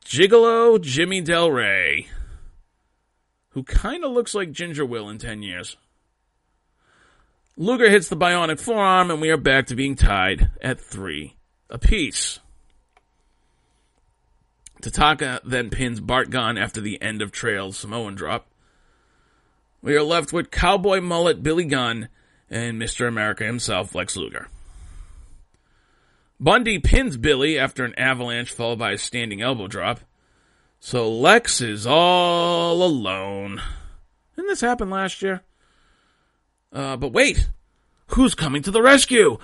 Gigolo 0.03 0.81
Jimmy 0.81 1.21
Del 1.21 1.51
Rey, 1.51 2.07
who 3.49 3.63
kind 3.63 4.03
of 4.03 4.11
looks 4.11 4.33
like 4.33 4.51
Ginger 4.51 4.85
Will 4.85 5.09
in 5.09 5.19
10 5.19 5.43
years. 5.43 5.77
Luger 7.55 7.89
hits 7.89 8.09
the 8.09 8.17
bionic 8.17 8.59
forearm, 8.59 9.11
and 9.11 9.21
we 9.21 9.29
are 9.29 9.37
back 9.37 9.67
to 9.67 9.75
being 9.75 9.95
tied 9.95 10.49
at 10.61 10.79
three 10.79 11.35
apiece. 11.69 12.39
Tatanka 14.81 15.39
then 15.45 15.69
pins 15.69 15.99
Bart 15.99 16.29
Gunn 16.29 16.57
after 16.57 16.81
the 16.81 17.01
end 17.01 17.21
of 17.21 17.31
Trail's 17.31 17.77
Samoan 17.77 18.15
drop. 18.15 18.47
We 19.81 19.95
are 19.95 20.03
left 20.03 20.33
with 20.33 20.51
Cowboy 20.51 20.99
Mullet 20.99 21.43
Billy 21.43 21.65
Gunn 21.65 22.09
and 22.49 22.81
Mr. 22.81 23.07
America 23.07 23.45
himself, 23.45 23.95
Lex 23.95 24.17
Luger. 24.17 24.47
Bundy 26.39 26.79
pins 26.79 27.17
Billy 27.17 27.57
after 27.57 27.85
an 27.85 27.97
avalanche 27.97 28.51
followed 28.51 28.79
by 28.79 28.91
a 28.91 28.97
standing 28.97 29.41
elbow 29.41 29.67
drop. 29.67 30.01
So 30.79 31.09
Lex 31.11 31.61
is 31.61 31.87
all 31.87 32.83
alone. 32.83 33.61
Didn't 34.35 34.49
this 34.49 34.61
happen 34.61 34.89
last 34.89 35.21
year? 35.21 35.41
Uh, 36.71 36.97
but 36.97 37.13
wait, 37.13 37.47
who's 38.07 38.35
coming 38.35 38.61
to 38.63 38.71
the 38.71 38.81
rescue? 38.81 39.37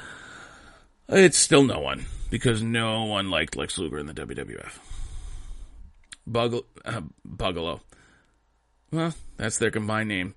It's 1.08 1.38
still 1.38 1.64
no 1.64 1.80
one, 1.80 2.06
because 2.30 2.62
no 2.62 3.06
one 3.06 3.30
liked 3.30 3.56
Lex 3.56 3.78
Luger 3.78 3.98
in 3.98 4.06
the 4.06 4.14
WWF. 4.14 4.80
Bug- 6.28 6.66
uh, 6.86 7.02
Bugalo. 7.28 7.82
Well, 8.92 9.14
that's 9.38 9.58
their 9.58 9.72
combined 9.72 10.10
name. 10.10 10.36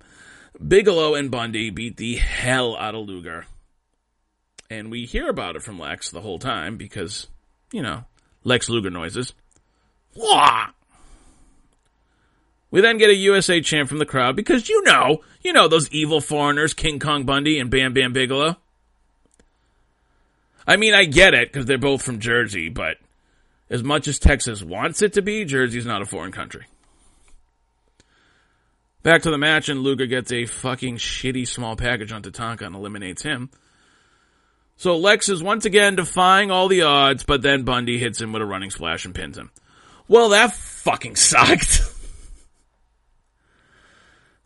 Bigelow 0.65 1.15
and 1.15 1.29
Bundy 1.29 1.69
beat 1.69 1.97
the 1.97 2.15
hell 2.15 2.75
out 2.77 2.95
of 2.95 3.05
Luger. 3.05 3.45
And 4.69 4.89
we 4.89 5.05
hear 5.05 5.29
about 5.29 5.55
it 5.55 5.63
from 5.63 5.79
Lex 5.79 6.09
the 6.09 6.21
whole 6.21 6.39
time 6.39 6.77
because, 6.77 7.27
you 7.71 7.81
know, 7.81 8.05
Lex 8.43 8.69
Luger 8.69 8.89
noises. 8.89 9.33
Wah! 10.15 10.67
We 12.71 12.81
then 12.81 12.97
get 12.97 13.09
a 13.09 13.15
USA 13.15 13.61
chant 13.61 13.89
from 13.89 13.99
the 13.99 14.05
crowd 14.05 14.35
because 14.35 14.67
you 14.67 14.83
know, 14.83 15.21
you 15.41 15.53
know 15.53 15.67
those 15.67 15.89
evil 15.91 16.19
foreigners, 16.19 16.73
King 16.73 16.99
Kong 16.99 17.23
Bundy 17.23 17.59
and 17.59 17.69
Bam 17.69 17.93
Bam 17.93 18.11
Bigelow. 18.11 18.57
I 20.67 20.77
mean, 20.77 20.93
I 20.93 21.05
get 21.05 21.33
it 21.33 21.51
because 21.51 21.67
they're 21.67 21.77
both 21.77 22.01
from 22.01 22.19
Jersey, 22.19 22.69
but 22.69 22.97
as 23.69 23.83
much 23.83 24.07
as 24.07 24.19
Texas 24.19 24.63
wants 24.63 25.01
it 25.01 25.13
to 25.13 25.21
be, 25.21 25.45
Jersey's 25.45 25.85
not 25.85 26.01
a 26.01 26.05
foreign 26.05 26.31
country. 26.31 26.65
Back 29.03 29.21
to 29.21 29.29
the 29.29 29.37
match, 29.37 29.69
and 29.69 29.81
Luger 29.81 30.07
gets 30.07 30.31
a 30.31 30.45
fucking 30.45 30.97
shitty 30.97 31.47
small 31.47 31.75
package 31.75 32.11
on 32.11 32.23
Tatanka 32.23 32.65
and 32.65 32.75
eliminates 32.75 33.21
him. 33.21 33.51
So 34.77 34.97
Lex 34.97 35.29
is 35.29 35.41
once 35.41 35.65
again 35.65 35.95
defying 35.95 36.51
all 36.51 36.67
the 36.67 36.81
odds, 36.81 37.23
but 37.23 37.41
then 37.41 37.63
Bundy 37.63 37.97
hits 37.97 38.19
him 38.19 38.33
with 38.33 38.41
a 38.41 38.45
running 38.45 38.71
splash 38.71 39.05
and 39.05 39.15
pins 39.15 39.37
him. 39.37 39.51
Well, 40.07 40.29
that 40.29 40.53
fucking 40.53 41.15
sucked. 41.15 41.81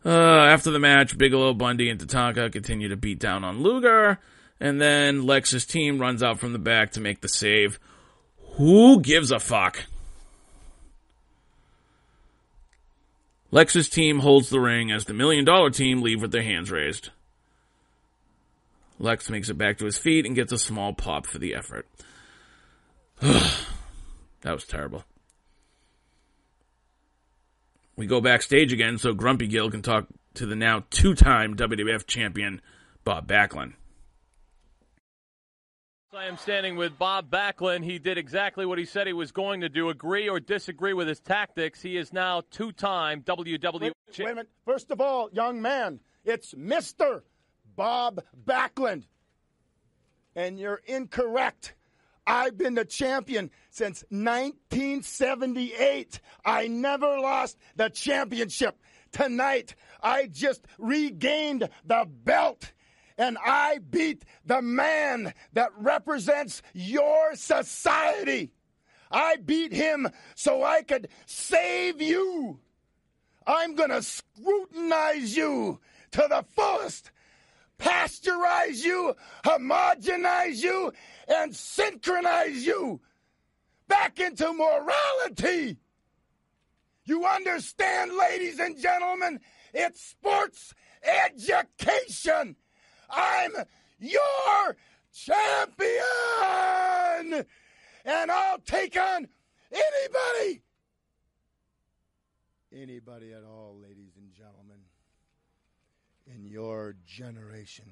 uh, 0.04 0.08
after 0.08 0.70
the 0.70 0.78
match, 0.78 1.18
Bigelow, 1.18 1.54
Bundy, 1.54 1.90
and 1.90 2.00
Tatanka 2.00 2.52
continue 2.52 2.88
to 2.88 2.96
beat 2.96 3.18
down 3.18 3.44
on 3.44 3.62
Luger, 3.62 4.18
and 4.60 4.80
then 4.80 5.26
Lex's 5.26 5.66
team 5.66 5.98
runs 5.98 6.22
out 6.22 6.38
from 6.38 6.52
the 6.52 6.58
back 6.58 6.92
to 6.92 7.00
make 7.00 7.20
the 7.20 7.28
save. 7.28 7.78
Who 8.56 9.00
gives 9.00 9.30
a 9.30 9.40
fuck? 9.40 9.84
Lex's 13.50 13.88
team 13.88 14.20
holds 14.20 14.48
the 14.48 14.60
ring 14.60 14.92
as 14.92 15.06
the 15.06 15.12
Million 15.14 15.44
Dollar 15.44 15.70
Team 15.70 16.02
leave 16.02 16.22
with 16.22 16.30
their 16.30 16.42
hands 16.42 16.70
raised. 16.70 17.10
Lex 19.00 19.30
makes 19.30 19.48
it 19.48 19.56
back 19.56 19.78
to 19.78 19.86
his 19.86 19.96
feet 19.96 20.26
and 20.26 20.34
gets 20.34 20.52
a 20.52 20.58
small 20.58 20.92
pop 20.92 21.26
for 21.26 21.38
the 21.38 21.54
effort. 21.54 21.88
that 23.20 23.56
was 24.44 24.64
terrible. 24.64 25.04
We 27.96 28.06
go 28.06 28.20
backstage 28.20 28.72
again 28.72 28.98
so 28.98 29.14
Grumpy 29.14 29.46
Gill 29.46 29.70
can 29.70 29.82
talk 29.82 30.06
to 30.34 30.46
the 30.46 30.54
now 30.54 30.84
two 30.90 31.14
time 31.14 31.56
WWF 31.56 32.06
champion 32.06 32.60
Bob 33.02 33.26
Backlund. 33.26 33.72
I 36.12 36.26
am 36.26 36.36
standing 36.36 36.76
with 36.76 36.98
Bob 36.98 37.30
Backlund. 37.30 37.84
He 37.84 37.98
did 37.98 38.18
exactly 38.18 38.66
what 38.66 38.78
he 38.78 38.84
said 38.84 39.06
he 39.06 39.12
was 39.12 39.32
going 39.32 39.60
to 39.60 39.68
do. 39.68 39.90
Agree 39.90 40.28
or 40.28 40.40
disagree 40.40 40.92
with 40.92 41.06
his 41.06 41.20
tactics. 41.20 41.80
He 41.80 41.96
is 41.96 42.12
now 42.12 42.42
two-time 42.50 43.22
WWE. 43.22 43.80
Wait, 43.80 43.92
wait 44.18 44.18
a 44.18 44.24
minute. 44.24 44.48
First 44.64 44.90
of 44.90 45.00
all, 45.00 45.30
young 45.32 45.62
man, 45.62 46.00
it's 46.24 46.54
Mister 46.56 47.22
Bob 47.80 48.20
Backlund, 48.44 49.04
and 50.36 50.58
you're 50.58 50.82
incorrect. 50.84 51.72
I've 52.26 52.58
been 52.58 52.74
the 52.74 52.84
champion 52.84 53.50
since 53.70 54.04
1978. 54.10 56.20
I 56.44 56.68
never 56.68 57.18
lost 57.18 57.56
the 57.76 57.88
championship. 57.88 58.78
Tonight, 59.12 59.76
I 60.02 60.26
just 60.26 60.66
regained 60.76 61.70
the 61.86 62.06
belt 62.06 62.70
and 63.16 63.38
I 63.42 63.78
beat 63.78 64.26
the 64.44 64.60
man 64.60 65.32
that 65.54 65.70
represents 65.74 66.60
your 66.74 67.34
society. 67.34 68.52
I 69.10 69.36
beat 69.36 69.72
him 69.72 70.06
so 70.34 70.62
I 70.62 70.82
could 70.82 71.08
save 71.24 72.02
you. 72.02 72.60
I'm 73.46 73.74
going 73.74 73.88
to 73.88 74.02
scrutinize 74.02 75.34
you 75.34 75.80
to 76.10 76.26
the 76.28 76.44
fullest, 76.54 77.10
pasteurize 77.80 78.84
you, 78.84 79.16
homogenize 79.44 80.62
you, 80.62 80.92
and 81.26 81.54
synchronize 81.56 82.64
you 82.64 83.00
back 83.88 84.20
into 84.20 84.52
morality. 84.52 85.78
You 87.04 87.26
understand, 87.26 88.12
ladies 88.16 88.60
and 88.60 88.78
gentlemen? 88.78 89.40
It's 89.74 90.00
sports 90.00 90.74
education. 91.02 92.56
I'm 93.08 93.52
your 93.98 94.76
champion! 95.12 95.96
And 98.04 98.30
I'll 98.30 98.58
take 98.58 98.96
on 98.96 99.26
anybody! 99.72 100.62
Anybody 102.72 103.32
at 103.32 103.42
all, 103.42 103.80
ladies 103.82 103.99
your 106.50 106.96
generation, 107.06 107.84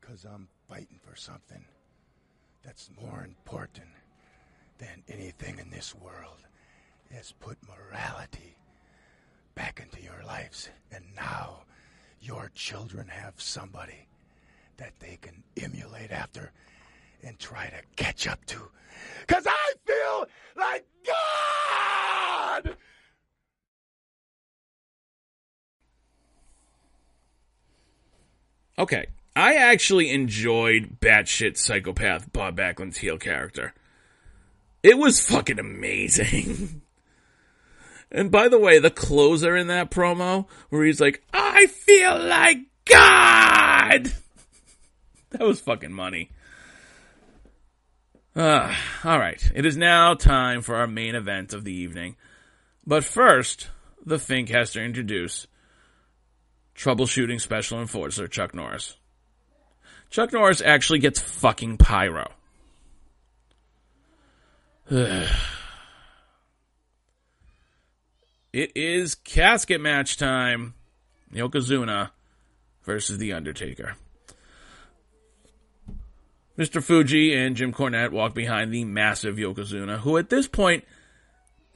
because 0.00 0.24
I'm 0.24 0.48
fighting 0.68 0.98
for 1.04 1.14
something 1.14 1.62
that's 2.64 2.90
more 3.00 3.22
important 3.22 3.88
than 4.78 5.02
anything 5.08 5.58
in 5.58 5.68
this 5.70 5.94
world 5.94 6.38
is 7.10 7.34
put 7.38 7.58
morality 7.68 8.56
back 9.54 9.80
into 9.80 10.02
your 10.02 10.22
lives. 10.26 10.70
And 10.90 11.04
now 11.14 11.64
your 12.20 12.50
children 12.54 13.08
have 13.08 13.34
somebody 13.36 14.08
that 14.78 14.92
they 14.98 15.18
can 15.20 15.42
emulate 15.62 16.10
after 16.10 16.52
and 17.22 17.38
try 17.38 17.66
to 17.66 18.02
catch 18.02 18.26
up 18.26 18.44
to. 18.46 18.58
Because 19.26 19.46
I 19.46 19.72
feel 19.86 20.28
like 20.56 20.86
God! 21.06 22.76
Okay. 28.78 29.06
I 29.34 29.54
actually 29.54 30.10
enjoyed 30.10 30.98
batshit 30.98 31.58
psychopath 31.58 32.32
Bob 32.32 32.56
Backlund's 32.56 32.98
heel 32.98 33.18
character. 33.18 33.74
It 34.82 34.96
was 34.96 35.20
fucking 35.20 35.58
amazing. 35.58 36.80
and 38.10 38.30
by 38.30 38.48
the 38.48 38.58
way, 38.58 38.78
the 38.78 38.90
closer 38.90 39.54
in 39.54 39.66
that 39.66 39.90
promo, 39.90 40.46
where 40.70 40.84
he's 40.84 41.00
like, 41.00 41.22
I 41.34 41.66
feel 41.66 42.18
like 42.18 42.58
God! 42.86 44.12
that 45.30 45.42
was 45.42 45.60
fucking 45.60 45.92
money. 45.92 46.30
Uh, 48.34 48.74
alright, 49.04 49.50
it 49.54 49.66
is 49.66 49.76
now 49.76 50.14
time 50.14 50.62
for 50.62 50.76
our 50.76 50.86
main 50.86 51.14
event 51.14 51.52
of 51.52 51.64
the 51.64 51.74
evening. 51.74 52.16
But 52.86 53.04
first, 53.04 53.68
the 54.04 54.18
Fink 54.18 54.50
has 54.50 54.72
to 54.72 54.82
introduce 54.82 55.46
troubleshooting 56.76 57.40
special 57.40 57.80
enforcer 57.80 58.28
Chuck 58.28 58.54
Norris. 58.54 58.96
Chuck 60.10 60.32
Norris 60.32 60.60
actually 60.60 60.98
gets 61.00 61.20
fucking 61.20 61.78
pyro. 61.78 62.30
it 64.90 65.30
is 68.52 69.14
casket 69.16 69.80
match 69.80 70.16
time. 70.16 70.74
Yokozuna 71.32 72.10
versus 72.84 73.18
The 73.18 73.32
Undertaker. 73.32 73.96
Mr. 76.56 76.82
Fuji 76.82 77.34
and 77.34 77.56
Jim 77.56 77.72
Cornette 77.72 78.12
walk 78.12 78.32
behind 78.32 78.72
the 78.72 78.84
massive 78.84 79.36
Yokozuna, 79.36 79.98
who 79.98 80.16
at 80.16 80.30
this 80.30 80.46
point, 80.46 80.84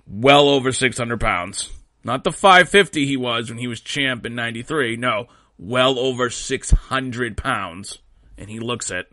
well 0.07 0.49
over 0.49 0.73
600 0.73 1.21
pounds. 1.21 1.69
Not 2.03 2.25
the 2.25 2.33
550 2.33 3.07
he 3.07 3.17
was 3.17 3.51
when 3.51 3.59
he 3.59 3.67
was 3.67 3.81
champ 3.81 4.25
in 4.25 4.35
93. 4.35 4.97
No, 4.97 5.27
well 5.59 5.99
over 5.99 6.31
600 6.31 7.37
pounds. 7.37 7.99
And 8.39 8.49
he 8.49 8.59
looks 8.59 8.91
it. 8.91 9.13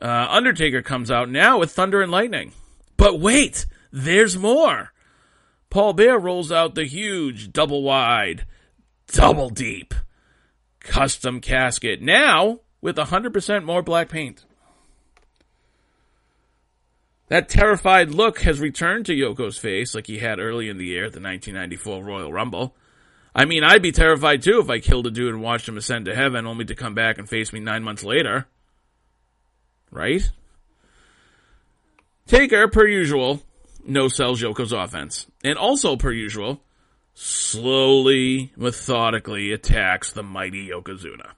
Uh, 0.00 0.26
Undertaker 0.30 0.82
comes 0.82 1.10
out 1.10 1.28
now 1.28 1.58
with 1.58 1.72
Thunder 1.72 2.02
and 2.02 2.12
Lightning. 2.12 2.52
But 2.96 3.20
wait, 3.20 3.66
there's 3.90 4.38
more. 4.38 4.92
Paul 5.70 5.92
Bearer 5.94 6.18
rolls 6.18 6.52
out 6.52 6.74
the 6.74 6.84
huge, 6.84 7.52
double 7.52 7.82
wide, 7.82 8.44
double 9.06 9.50
deep 9.50 9.94
custom 10.80 11.40
casket. 11.40 12.02
Now 12.02 12.60
with 12.80 12.96
100% 12.96 13.64
more 13.64 13.82
black 13.82 14.08
paint. 14.08 14.44
That 17.32 17.48
terrified 17.48 18.10
look 18.10 18.40
has 18.40 18.60
returned 18.60 19.06
to 19.06 19.14
Yoko's 19.14 19.56
face 19.56 19.94
like 19.94 20.06
he 20.06 20.18
had 20.18 20.38
early 20.38 20.68
in 20.68 20.76
the 20.76 20.84
year 20.84 21.06
at 21.06 21.14
the 21.14 21.18
1994 21.18 22.04
Royal 22.04 22.30
Rumble. 22.30 22.76
I 23.34 23.46
mean, 23.46 23.64
I'd 23.64 23.80
be 23.80 23.90
terrified 23.90 24.42
too 24.42 24.60
if 24.60 24.68
I 24.68 24.80
killed 24.80 25.06
a 25.06 25.10
dude 25.10 25.32
and 25.32 25.42
watched 25.42 25.66
him 25.66 25.78
ascend 25.78 26.04
to 26.04 26.14
heaven 26.14 26.46
only 26.46 26.66
to 26.66 26.74
come 26.74 26.94
back 26.94 27.16
and 27.16 27.26
face 27.26 27.50
me 27.50 27.60
nine 27.60 27.84
months 27.84 28.04
later. 28.04 28.48
Right? 29.90 30.30
Taker, 32.26 32.68
per 32.68 32.86
usual, 32.86 33.40
no 33.82 34.08
sells 34.08 34.42
Yoko's 34.42 34.72
offense. 34.72 35.26
And 35.42 35.56
also, 35.56 35.96
per 35.96 36.12
usual, 36.12 36.60
slowly, 37.14 38.52
methodically 38.58 39.52
attacks 39.52 40.12
the 40.12 40.22
mighty 40.22 40.68
Yokozuna. 40.68 41.30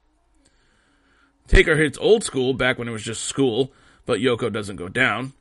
Taker 1.47 1.77
hits 1.77 1.99
old 1.99 2.25
school 2.25 2.53
back 2.53 2.81
when 2.81 2.89
it 2.89 2.93
was 2.93 3.05
just 3.05 3.23
school, 3.23 3.73
but 4.07 4.19
Yoko 4.19 4.53
doesn't 4.53 4.75
go 4.75 4.89
down. 4.89 5.35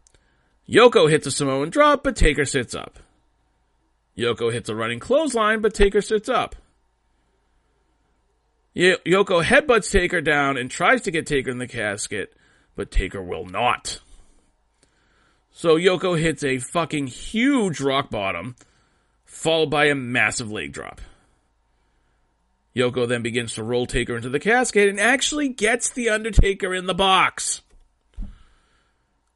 Yoko 0.67 1.09
hits 1.09 1.27
a 1.27 1.31
Samoan 1.31 1.69
drop, 1.69 2.03
but 2.03 2.15
Taker 2.15 2.45
sits 2.45 2.73
up. 2.73 2.99
Yoko 4.17 4.51
hits 4.51 4.69
a 4.69 4.75
running 4.75 4.99
clothesline, 4.99 5.61
but 5.61 5.73
Taker 5.73 6.01
sits 6.01 6.29
up. 6.29 6.55
Y- 8.75 8.97
Yoko 9.05 9.43
headbutts 9.43 9.91
Taker 9.91 10.21
down 10.21 10.57
and 10.57 10.69
tries 10.69 11.01
to 11.01 11.11
get 11.11 11.27
Taker 11.27 11.51
in 11.51 11.57
the 11.57 11.67
casket, 11.67 12.33
but 12.75 12.91
Taker 12.91 13.21
will 13.21 13.45
not. 13.45 13.99
So 15.51 15.77
Yoko 15.77 16.19
hits 16.19 16.43
a 16.43 16.57
fucking 16.57 17.07
huge 17.07 17.79
rock 17.79 18.09
bottom, 18.09 18.55
followed 19.25 19.69
by 19.69 19.85
a 19.85 19.95
massive 19.95 20.51
leg 20.51 20.71
drop. 20.71 21.01
Yoko 22.75 23.07
then 23.07 23.21
begins 23.21 23.53
to 23.53 23.63
roll 23.63 23.85
Taker 23.85 24.15
into 24.15 24.29
the 24.29 24.39
casket 24.39 24.89
and 24.89 24.99
actually 24.99 25.49
gets 25.49 25.91
the 25.91 26.09
Undertaker 26.09 26.73
in 26.73 26.87
the 26.87 26.95
box. 26.95 27.61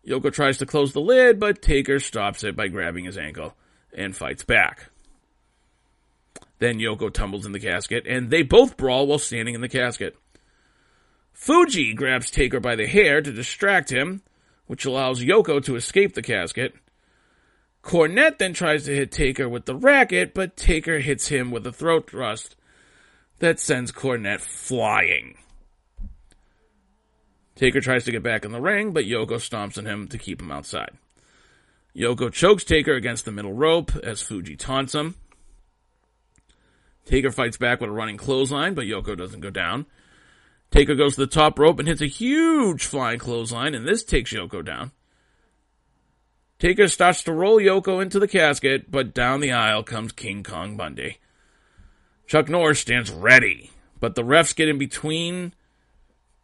Yoko 0.08 0.32
tries 0.32 0.58
to 0.60 0.66
close 0.66 0.93
the 0.93 1.01
lid, 1.01 1.39
but 1.39 1.62
Taker 1.62 1.99
stops 1.99 2.43
it 2.43 2.55
by 2.55 2.70
grabbing 2.70 3.05
his 3.05 3.18
ankle 3.18 3.55
and 3.93 4.16
fights 4.16 4.43
back. 4.43 4.89
Then 6.60 6.80
Yoko 6.80 7.12
tumbles 7.14 7.45
in 7.45 7.51
the 7.51 7.60
casket, 7.60 8.05
and 8.08 8.30
they 8.30 8.41
both 8.41 8.78
brawl 8.78 9.05
while 9.05 9.20
standing 9.20 9.53
in 9.53 9.62
the 9.62 9.70
casket. 9.70 10.16
Fuji 11.34 11.93
grabs 11.93 12.32
Taker 12.32 12.60
by 12.60 12.76
the 12.76 12.88
hair 12.88 13.22
to 13.22 13.32
distract 13.32 13.91
him, 13.91 14.22
which 14.66 14.86
allows 14.86 15.22
Yoko 15.22 15.64
to 15.64 15.76
escape 15.76 16.14
the 16.14 16.22
casket. 16.22 16.74
Cornette 17.84 18.38
then 18.38 18.53
tries 18.53 18.86
to 18.86 18.95
hit 18.95 19.12
Taker 19.12 19.47
with 19.47 19.66
the 19.66 19.76
racket, 19.76 20.34
but 20.34 20.58
Taker 20.58 20.99
hits 20.99 21.28
him 21.28 21.51
with 21.51 21.68
a 21.68 21.72
throat 21.72 22.10
thrust 22.10 22.55
that 23.39 23.60
sends 23.60 23.91
Cornette 23.91 24.41
flying. 24.41 25.38
Taker 27.58 27.82
tries 27.82 28.05
to 28.05 28.12
get 28.12 28.22
back 28.22 28.45
in 28.45 28.51
the 28.51 28.62
ring, 28.62 28.91
but 28.91 29.05
Yoko 29.05 29.38
stomps 29.38 29.80
on 29.80 29.88
him 29.88 30.08
to 30.10 30.18
keep 30.20 30.39
him 30.39 30.51
outside. 30.51 30.91
Yoko 31.95 32.32
chokes 32.32 32.64
Taker 32.64 32.93
against 32.93 33.26
the 33.26 33.32
middle 33.32 33.53
rope 33.53 33.95
as 34.03 34.22
Fuji 34.22 34.55
taunts 34.55 34.93
him. 34.93 35.16
Taker 37.05 37.32
fights 37.32 37.58
back 37.58 37.82
with 37.82 37.89
a 37.89 37.93
running 37.93 38.18
clothesline, 38.18 38.76
but 38.76 38.86
Yoko 38.86 39.18
doesn't 39.18 39.39
go 39.39 39.49
down. 39.49 39.88
Taker 40.70 40.93
goes 40.93 41.16
to 41.16 41.22
the 41.22 41.28
top 41.28 41.58
rope 41.58 41.80
and 41.80 41.88
hits 41.88 42.01
a 42.01 42.08
huge 42.08 42.86
flying 42.86 43.18
clothesline, 43.18 43.74
and 43.74 43.88
this 43.88 44.03
takes 44.03 44.32
Yoko 44.32 44.64
down. 44.64 44.91
Taker 46.60 46.88
starts 46.88 47.24
to 47.24 47.34
roll 47.34 47.60
Yoko 47.60 48.01
into 48.03 48.20
the 48.20 48.28
casket, 48.28 48.91
but 48.91 49.16
down 49.16 49.39
the 49.39 49.51
aisle 49.51 49.82
comes 49.82 50.12
King 50.12 50.43
Kong 50.43 50.78
Bundy. 50.78 51.18
Chuck 52.28 52.49
Norris 52.49 52.80
stands 52.80 53.10
ready, 53.10 53.72
but 53.99 54.14
the 54.14 54.24
refs 54.24 54.55
get 54.55 54.70
in 54.70 54.78
between 54.78 55.53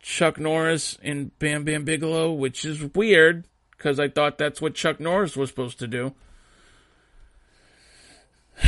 Chuck 0.04 0.38
Norris 0.38 1.00
and 1.02 1.38
Bam 1.40 1.64
Bam 1.64 1.86
Bigelow, 1.86 2.34
which 2.34 2.66
is 2.66 2.94
weird 2.94 3.48
because 3.72 4.00
I 4.02 4.10
thought 4.10 4.38
that's 4.38 4.62
what 4.62 4.76
Chuck 4.76 5.00
Norris 5.00 5.38
was 5.38 5.50
supposed 5.50 5.80
to 5.80 5.88
do. 5.88 6.14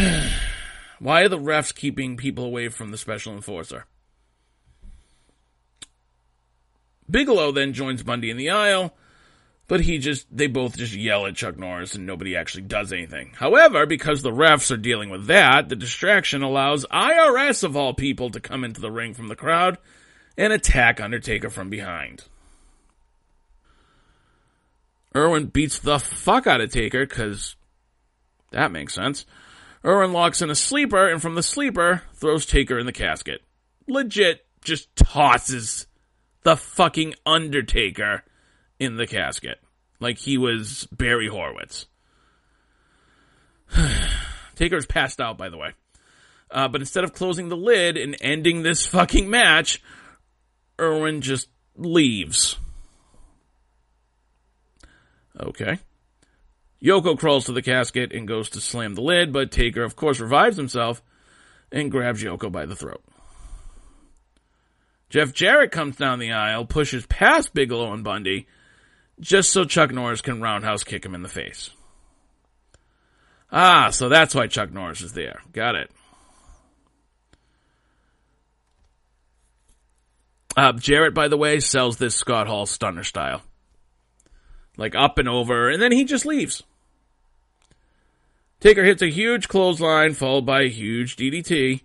Why 0.99 1.23
are 1.23 1.29
the 1.29 1.37
refs 1.37 1.75
keeping 1.75 2.15
people 2.15 2.45
away 2.45 2.69
from 2.69 2.91
the 2.91 2.97
special 2.97 3.33
enforcer? 3.33 3.85
Bigelow 7.11 7.51
then 7.51 7.73
joins 7.73 8.01
Bundy 8.01 8.29
in 8.29 8.37
the 8.37 8.49
aisle, 8.49 8.95
but 9.67 9.81
he 9.81 9.97
just, 9.97 10.25
they 10.35 10.47
both 10.47 10.77
just 10.77 10.93
yell 10.93 11.25
at 11.25 11.35
Chuck 11.35 11.57
Norris 11.57 11.95
and 11.95 12.05
nobody 12.05 12.37
actually 12.37 12.63
does 12.63 12.93
anything. 12.93 13.33
However, 13.35 13.85
because 13.85 14.21
the 14.21 14.31
refs 14.31 14.71
are 14.71 14.77
dealing 14.77 15.09
with 15.09 15.27
that, 15.27 15.67
the 15.67 15.75
distraction 15.75 16.43
allows 16.43 16.85
IRS 16.85 17.65
of 17.65 17.75
all 17.75 17.93
people 17.93 18.29
to 18.29 18.39
come 18.39 18.63
into 18.63 18.79
the 18.79 18.89
ring 18.89 19.13
from 19.13 19.27
the 19.27 19.35
crowd 19.35 19.77
and 20.37 20.53
attack 20.53 20.99
Undertaker 20.99 21.49
from 21.49 21.69
behind. 21.69 22.23
Irwin 25.15 25.45
beats 25.45 25.79
the 25.79 25.99
fuck 25.99 26.45
out 26.45 26.61
of 26.61 26.71
Taker, 26.71 27.05
cause 27.05 27.55
that 28.51 28.71
makes 28.71 28.93
sense. 28.93 29.25
Irwin 29.85 30.13
locks 30.13 30.41
in 30.41 30.49
a 30.49 30.55
sleeper, 30.55 31.07
and 31.07 31.21
from 31.21 31.35
the 31.35 31.43
sleeper, 31.43 32.03
throws 32.13 32.45
Taker 32.45 32.77
in 32.77 32.85
the 32.85 32.91
casket. 32.91 33.41
Legit, 33.87 34.45
just 34.65 34.93
tosses 34.95 35.87
the 36.43 36.57
fucking 36.57 37.13
Undertaker 37.25 38.23
in 38.79 38.97
the 38.97 39.07
casket. 39.07 39.59
Like 39.99 40.17
he 40.17 40.37
was 40.37 40.87
Barry 40.91 41.29
Horowitz. 41.29 41.85
Taker's 44.55 44.85
passed 44.85 45.21
out, 45.21 45.37
by 45.37 45.49
the 45.49 45.57
way. 45.57 45.73
Uh, 46.51 46.67
but 46.67 46.81
instead 46.81 47.03
of 47.03 47.13
closing 47.13 47.49
the 47.49 47.57
lid 47.57 47.97
and 47.97 48.15
ending 48.21 48.63
this 48.63 48.85
fucking 48.85 49.29
match, 49.29 49.81
Irwin 50.79 51.21
just 51.21 51.49
leaves. 51.75 52.57
Okay. 55.39 55.79
Yoko 56.83 57.17
crawls 57.17 57.45
to 57.45 57.51
the 57.51 57.61
casket 57.61 58.11
and 58.11 58.27
goes 58.27 58.49
to 58.51 58.61
slam 58.61 58.95
the 58.95 59.01
lid, 59.01 59.33
but 59.33 59.51
Taker, 59.51 59.83
of 59.83 59.95
course, 59.95 60.19
revives 60.19 60.57
himself 60.57 61.01
and 61.71 61.91
grabs 61.91 62.21
Yoko 62.21 62.51
by 62.51 62.65
the 62.65 62.75
throat. 62.75 63.03
Jeff 65.09 65.33
Jarrett 65.33 65.71
comes 65.71 65.95
down 65.95 66.19
the 66.19 66.31
aisle, 66.31 66.65
pushes 66.65 67.05
past 67.05 67.53
Bigelow 67.53 67.93
and 67.93 68.03
Bundy, 68.03 68.47
just 69.19 69.51
so 69.51 69.63
Chuck 69.63 69.91
Norris 69.91 70.21
can 70.21 70.41
roundhouse 70.41 70.83
kick 70.83 71.05
him 71.05 71.15
in 71.15 71.23
the 71.23 71.29
face. 71.29 71.69
Ah, 73.51 73.89
so 73.91 74.09
that's 74.09 74.35
why 74.35 74.47
Chuck 74.47 74.71
Norris 74.71 75.01
is 75.01 75.13
there. 75.13 75.41
Got 75.53 75.75
it. 75.75 75.91
Uh, 80.55 80.71
Jarrett, 80.73 81.13
by 81.13 81.27
the 81.27 81.37
way, 81.37 81.59
sells 81.59 81.97
this 81.97 82.15
Scott 82.15 82.47
Hall 82.47 82.65
stunner 82.65 83.03
style. 83.03 83.41
Like 84.77 84.95
up 84.95 85.17
and 85.17 85.27
over, 85.27 85.69
and 85.69 85.81
then 85.81 85.91
he 85.91 86.05
just 86.05 86.25
leaves. 86.25 86.63
Taker 88.59 88.83
hits 88.83 89.01
a 89.01 89.09
huge 89.09 89.47
clothesline, 89.47 90.13
followed 90.13 90.45
by 90.45 90.61
a 90.61 90.69
huge 90.69 91.17
DDT. 91.17 91.81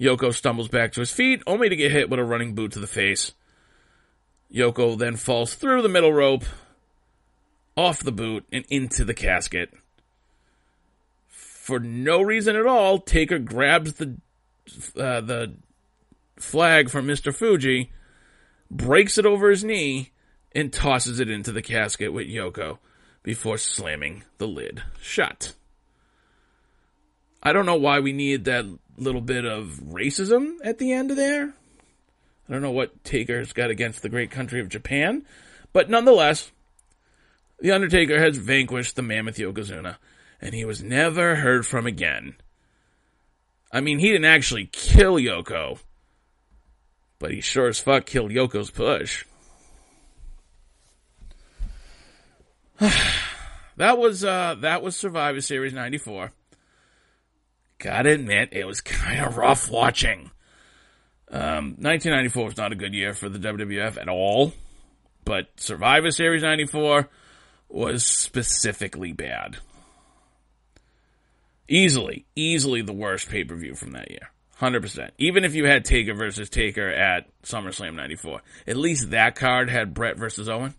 Yoko 0.00 0.32
stumbles 0.32 0.68
back 0.68 0.92
to 0.92 1.00
his 1.00 1.10
feet, 1.10 1.42
only 1.46 1.68
to 1.68 1.76
get 1.76 1.90
hit 1.90 2.08
with 2.08 2.20
a 2.20 2.24
running 2.24 2.54
boot 2.54 2.72
to 2.72 2.78
the 2.78 2.86
face. 2.86 3.32
Yoko 4.52 4.96
then 4.96 5.16
falls 5.16 5.54
through 5.54 5.82
the 5.82 5.88
middle 5.88 6.12
rope, 6.12 6.44
off 7.76 8.00
the 8.00 8.12
boot, 8.12 8.46
and 8.52 8.64
into 8.68 9.04
the 9.04 9.14
casket. 9.14 9.72
For 11.26 11.78
no 11.78 12.22
reason 12.22 12.56
at 12.56 12.66
all, 12.66 12.98
Taker 12.98 13.38
grabs 13.38 13.94
the 13.94 14.16
uh, 14.96 15.20
the 15.20 15.54
flag 16.40 16.90
from 16.90 17.06
Mr. 17.06 17.34
Fuji, 17.34 17.92
breaks 18.70 19.18
it 19.18 19.26
over 19.26 19.50
his 19.50 19.64
knee, 19.64 20.10
and 20.52 20.72
tosses 20.72 21.20
it 21.20 21.30
into 21.30 21.52
the 21.52 21.62
casket 21.62 22.12
with 22.12 22.26
Yoko 22.26 22.78
before 23.22 23.58
slamming 23.58 24.24
the 24.38 24.48
lid 24.48 24.82
shut. 25.00 25.54
I 27.42 27.52
don't 27.52 27.66
know 27.66 27.76
why 27.76 28.00
we 28.00 28.12
needed 28.12 28.44
that 28.44 28.64
little 28.96 29.20
bit 29.20 29.44
of 29.44 29.80
racism 29.84 30.56
at 30.64 30.78
the 30.78 30.92
end 30.92 31.10
of 31.10 31.16
there. 31.16 31.54
I 32.48 32.52
don't 32.52 32.62
know 32.62 32.70
what 32.70 33.04
Taker's 33.04 33.52
got 33.52 33.70
against 33.70 34.02
the 34.02 34.08
great 34.08 34.30
country 34.30 34.60
of 34.60 34.68
Japan, 34.68 35.24
but 35.72 35.90
nonetheless, 35.90 36.50
The 37.60 37.72
Undertaker 37.72 38.18
has 38.18 38.38
vanquished 38.38 38.96
the 38.96 39.02
mammoth 39.02 39.36
Yokozuna, 39.36 39.96
and 40.40 40.54
he 40.54 40.64
was 40.64 40.82
never 40.82 41.36
heard 41.36 41.66
from 41.66 41.86
again. 41.86 42.36
I 43.70 43.80
mean, 43.80 43.98
he 43.98 44.08
didn't 44.08 44.24
actually 44.24 44.66
kill 44.66 45.16
Yoko, 45.16 45.80
but 47.18 47.30
he 47.32 47.40
sure 47.40 47.68
as 47.68 47.80
fuck 47.80 48.06
killed 48.06 48.30
Yoko's 48.30 48.70
push. 48.70 49.24
that 53.76 53.98
was 53.98 54.24
uh 54.24 54.54
that 54.60 54.82
was 54.82 54.96
Survivor 54.96 55.40
Series 55.40 55.72
94. 55.72 56.30
Gotta 57.78 58.10
admit, 58.10 58.50
it 58.52 58.66
was 58.66 58.80
kind 58.82 59.20
of 59.20 59.36
rough 59.36 59.70
watching. 59.70 60.30
Um, 61.30 61.76
1994 61.78 62.44
was 62.44 62.56
not 62.56 62.72
a 62.72 62.76
good 62.76 62.94
year 62.94 63.12
for 63.12 63.28
the 63.28 63.38
WWF 63.38 64.00
at 64.00 64.08
all, 64.08 64.54
but 65.24 65.48
Survivor 65.56 66.10
Series 66.10 66.42
94 66.42 67.08
was 67.68 68.04
specifically 68.04 69.12
bad. 69.12 69.58
Easily, 71.68 72.24
easily 72.34 72.80
the 72.80 72.94
worst 72.94 73.28
pay 73.28 73.44
per 73.44 73.54
view 73.54 73.74
from 73.74 73.92
that 73.92 74.10
year. 74.10 74.30
100%. 74.60 75.10
Even 75.18 75.44
if 75.44 75.54
you 75.54 75.66
had 75.66 75.84
Taker 75.84 76.14
versus 76.14 76.50
Taker 76.50 76.88
at 76.88 77.26
SummerSlam 77.42 77.94
94, 77.94 78.42
at 78.66 78.76
least 78.76 79.10
that 79.10 79.36
card 79.36 79.70
had 79.70 79.94
Bret 79.94 80.16
versus 80.16 80.48
Owen. 80.48 80.74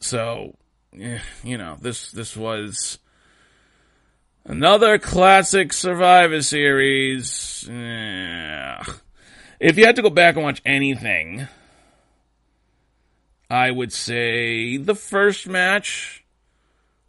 So, 0.00 0.56
you 0.92 1.58
know, 1.58 1.76
this, 1.80 2.12
this 2.12 2.36
was 2.36 2.98
another 4.44 4.98
classic 4.98 5.72
Survivor 5.72 6.42
Series. 6.42 7.68
Eh. 7.68 8.82
If 9.58 9.78
you 9.78 9.86
had 9.86 9.96
to 9.96 10.02
go 10.02 10.10
back 10.10 10.36
and 10.36 10.44
watch 10.44 10.62
anything, 10.64 11.46
I 13.48 13.70
would 13.70 13.92
say 13.92 14.76
the 14.76 14.94
first 14.94 15.46
match 15.46 16.21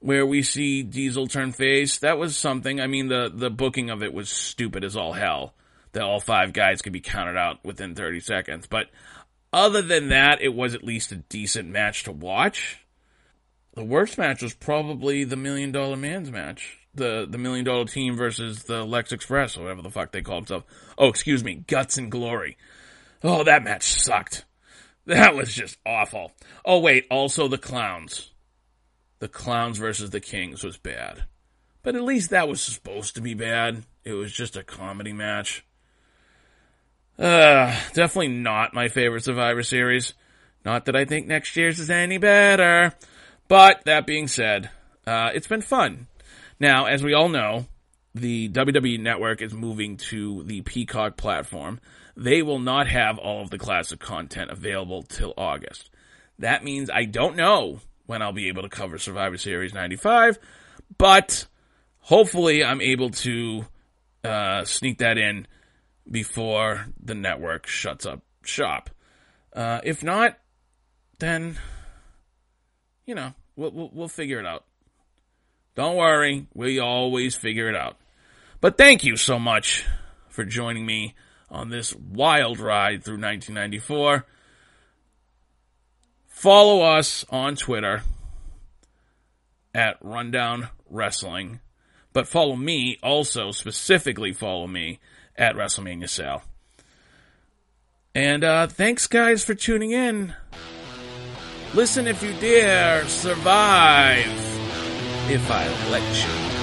where 0.03 0.25
we 0.25 0.43
see 0.43 0.83
Diesel 0.83 1.27
turn 1.27 1.53
face, 1.53 1.99
that 1.99 2.17
was 2.17 2.35
something. 2.35 2.81
I 2.81 2.87
mean, 2.87 3.07
the, 3.07 3.31
the 3.33 3.49
booking 3.49 3.89
of 3.89 4.03
it 4.03 4.13
was 4.13 4.29
stupid 4.29 4.83
as 4.83 4.97
all 4.97 5.13
hell. 5.13 5.53
That 5.93 6.03
all 6.03 6.19
five 6.19 6.51
guys 6.51 6.81
could 6.81 6.91
be 6.91 6.99
counted 6.99 7.37
out 7.37 7.63
within 7.63 7.95
30 7.95 8.19
seconds. 8.19 8.67
But 8.67 8.87
other 9.53 9.81
than 9.81 10.09
that, 10.09 10.41
it 10.41 10.53
was 10.53 10.75
at 10.75 10.83
least 10.83 11.13
a 11.13 11.17
decent 11.17 11.69
match 11.69 12.03
to 12.03 12.11
watch. 12.11 12.79
The 13.75 13.83
worst 13.83 14.17
match 14.17 14.41
was 14.41 14.53
probably 14.53 15.23
the 15.23 15.37
Million 15.37 15.71
Dollar 15.71 15.95
Man's 15.95 16.31
match. 16.31 16.79
The, 16.93 17.25
the 17.27 17.37
Million 17.37 17.63
Dollar 17.63 17.85
Team 17.85 18.17
versus 18.17 18.63
the 18.63 18.83
Lex 18.83 19.13
Express, 19.13 19.55
or 19.55 19.61
whatever 19.61 19.83
the 19.83 19.89
fuck 19.89 20.11
they 20.11 20.21
call 20.21 20.41
themselves. 20.41 20.65
Oh, 20.97 21.07
excuse 21.07 21.45
me, 21.45 21.63
Guts 21.65 21.97
and 21.97 22.11
Glory. 22.11 22.57
Oh, 23.23 23.45
that 23.45 23.63
match 23.63 23.83
sucked. 23.83 24.43
That 25.05 25.33
was 25.35 25.53
just 25.53 25.77
awful. 25.85 26.33
Oh, 26.65 26.79
wait, 26.79 27.07
also 27.09 27.47
the 27.47 27.57
Clowns. 27.57 28.32
The 29.23 29.29
Clowns 29.29 29.77
versus 29.77 30.09
the 30.09 30.19
Kings 30.19 30.65
was 30.65 30.75
bad. 30.75 31.23
But 31.81 31.95
at 31.95 32.03
least 32.03 32.31
that 32.31 32.49
was 32.49 32.59
supposed 32.59 33.15
to 33.15 33.21
be 33.21 33.33
bad. 33.33 33.83
It 34.03 34.11
was 34.11 34.33
just 34.33 34.57
a 34.57 34.65
comedy 34.65 35.13
match. 35.13 35.63
Uh, 37.17 37.73
definitely 37.93 38.27
not 38.27 38.73
my 38.73 38.89
favorite 38.89 39.23
Survivor 39.23 39.63
Series. 39.63 40.13
Not 40.65 40.83
that 40.83 40.97
I 40.97 41.05
think 41.05 41.25
next 41.25 41.55
year's 41.55 41.79
is 41.79 41.89
any 41.89 42.17
better. 42.17 42.95
But 43.47 43.85
that 43.85 44.05
being 44.05 44.27
said, 44.27 44.69
uh, 45.07 45.29
it's 45.33 45.47
been 45.47 45.61
fun. 45.61 46.07
Now, 46.59 46.87
as 46.87 47.01
we 47.01 47.13
all 47.13 47.29
know, 47.29 47.67
the 48.13 48.49
WWE 48.49 48.99
Network 48.99 49.41
is 49.41 49.53
moving 49.53 49.95
to 50.09 50.43
the 50.43 50.63
Peacock 50.63 51.15
platform. 51.15 51.79
They 52.17 52.41
will 52.41 52.59
not 52.59 52.87
have 52.87 53.17
all 53.17 53.41
of 53.41 53.51
the 53.51 53.57
classic 53.57 54.01
content 54.01 54.51
available 54.51 55.01
till 55.01 55.33
August. 55.37 55.89
That 56.39 56.65
means 56.65 56.89
I 56.89 57.05
don't 57.05 57.37
know 57.37 57.79
when 58.05 58.21
I'll 58.21 58.33
be 58.33 58.47
able 58.47 58.63
to 58.63 58.69
cover 58.69 58.97
Survivor 58.97 59.37
Series 59.37 59.73
95, 59.73 60.39
but 60.97 61.45
hopefully 61.99 62.63
I'm 62.63 62.81
able 62.81 63.09
to 63.11 63.65
uh, 64.23 64.65
sneak 64.65 64.99
that 64.99 65.17
in 65.17 65.47
before 66.09 66.87
the 67.01 67.15
network 67.15 67.67
shuts 67.67 68.05
up 68.05 68.21
shop. 68.43 68.89
Uh, 69.53 69.79
if 69.83 70.03
not, 70.03 70.37
then 71.19 71.57
you 73.05 73.15
know 73.15 73.33
we'll, 73.55 73.71
we'll, 73.71 73.89
we'll 73.93 74.07
figure 74.07 74.39
it 74.39 74.45
out. 74.45 74.65
Don't 75.75 75.95
worry, 75.95 76.47
we 76.53 76.79
always 76.79 77.35
figure 77.35 77.67
it 77.67 77.75
out. 77.75 77.97
But 78.61 78.77
thank 78.77 79.03
you 79.03 79.17
so 79.17 79.39
much 79.39 79.85
for 80.29 80.45
joining 80.45 80.85
me 80.85 81.15
on 81.49 81.69
this 81.69 81.95
wild 81.95 82.59
ride 82.59 83.03
through 83.03 83.19
1994. 83.19 84.25
Follow 86.43 86.81
us 86.81 87.23
on 87.29 87.55
Twitter 87.55 88.03
at 89.73 89.95
Rundown 90.01 90.67
Wrestling, 90.89 91.61
but 92.11 92.27
follow 92.27 92.57
me 92.57 92.97
also 93.01 93.51
specifically 93.51 94.33
follow 94.33 94.67
me 94.67 94.99
at 95.37 95.55
WrestleMania 95.55 96.09
Sal. 96.09 96.43
And 98.13 98.43
uh, 98.43 98.67
thanks, 98.67 99.07
guys, 99.07 99.45
for 99.45 99.55
tuning 99.55 99.91
in. 99.91 100.33
Listen 101.73 102.07
if 102.07 102.21
you 102.21 102.33
dare, 102.41 103.07
survive 103.07 104.27
if 105.29 105.49
I 105.49 105.65
let 105.91 106.03
you. 106.57 106.62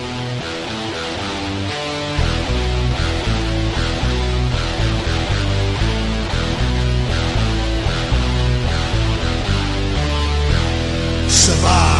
Survive 11.50 11.99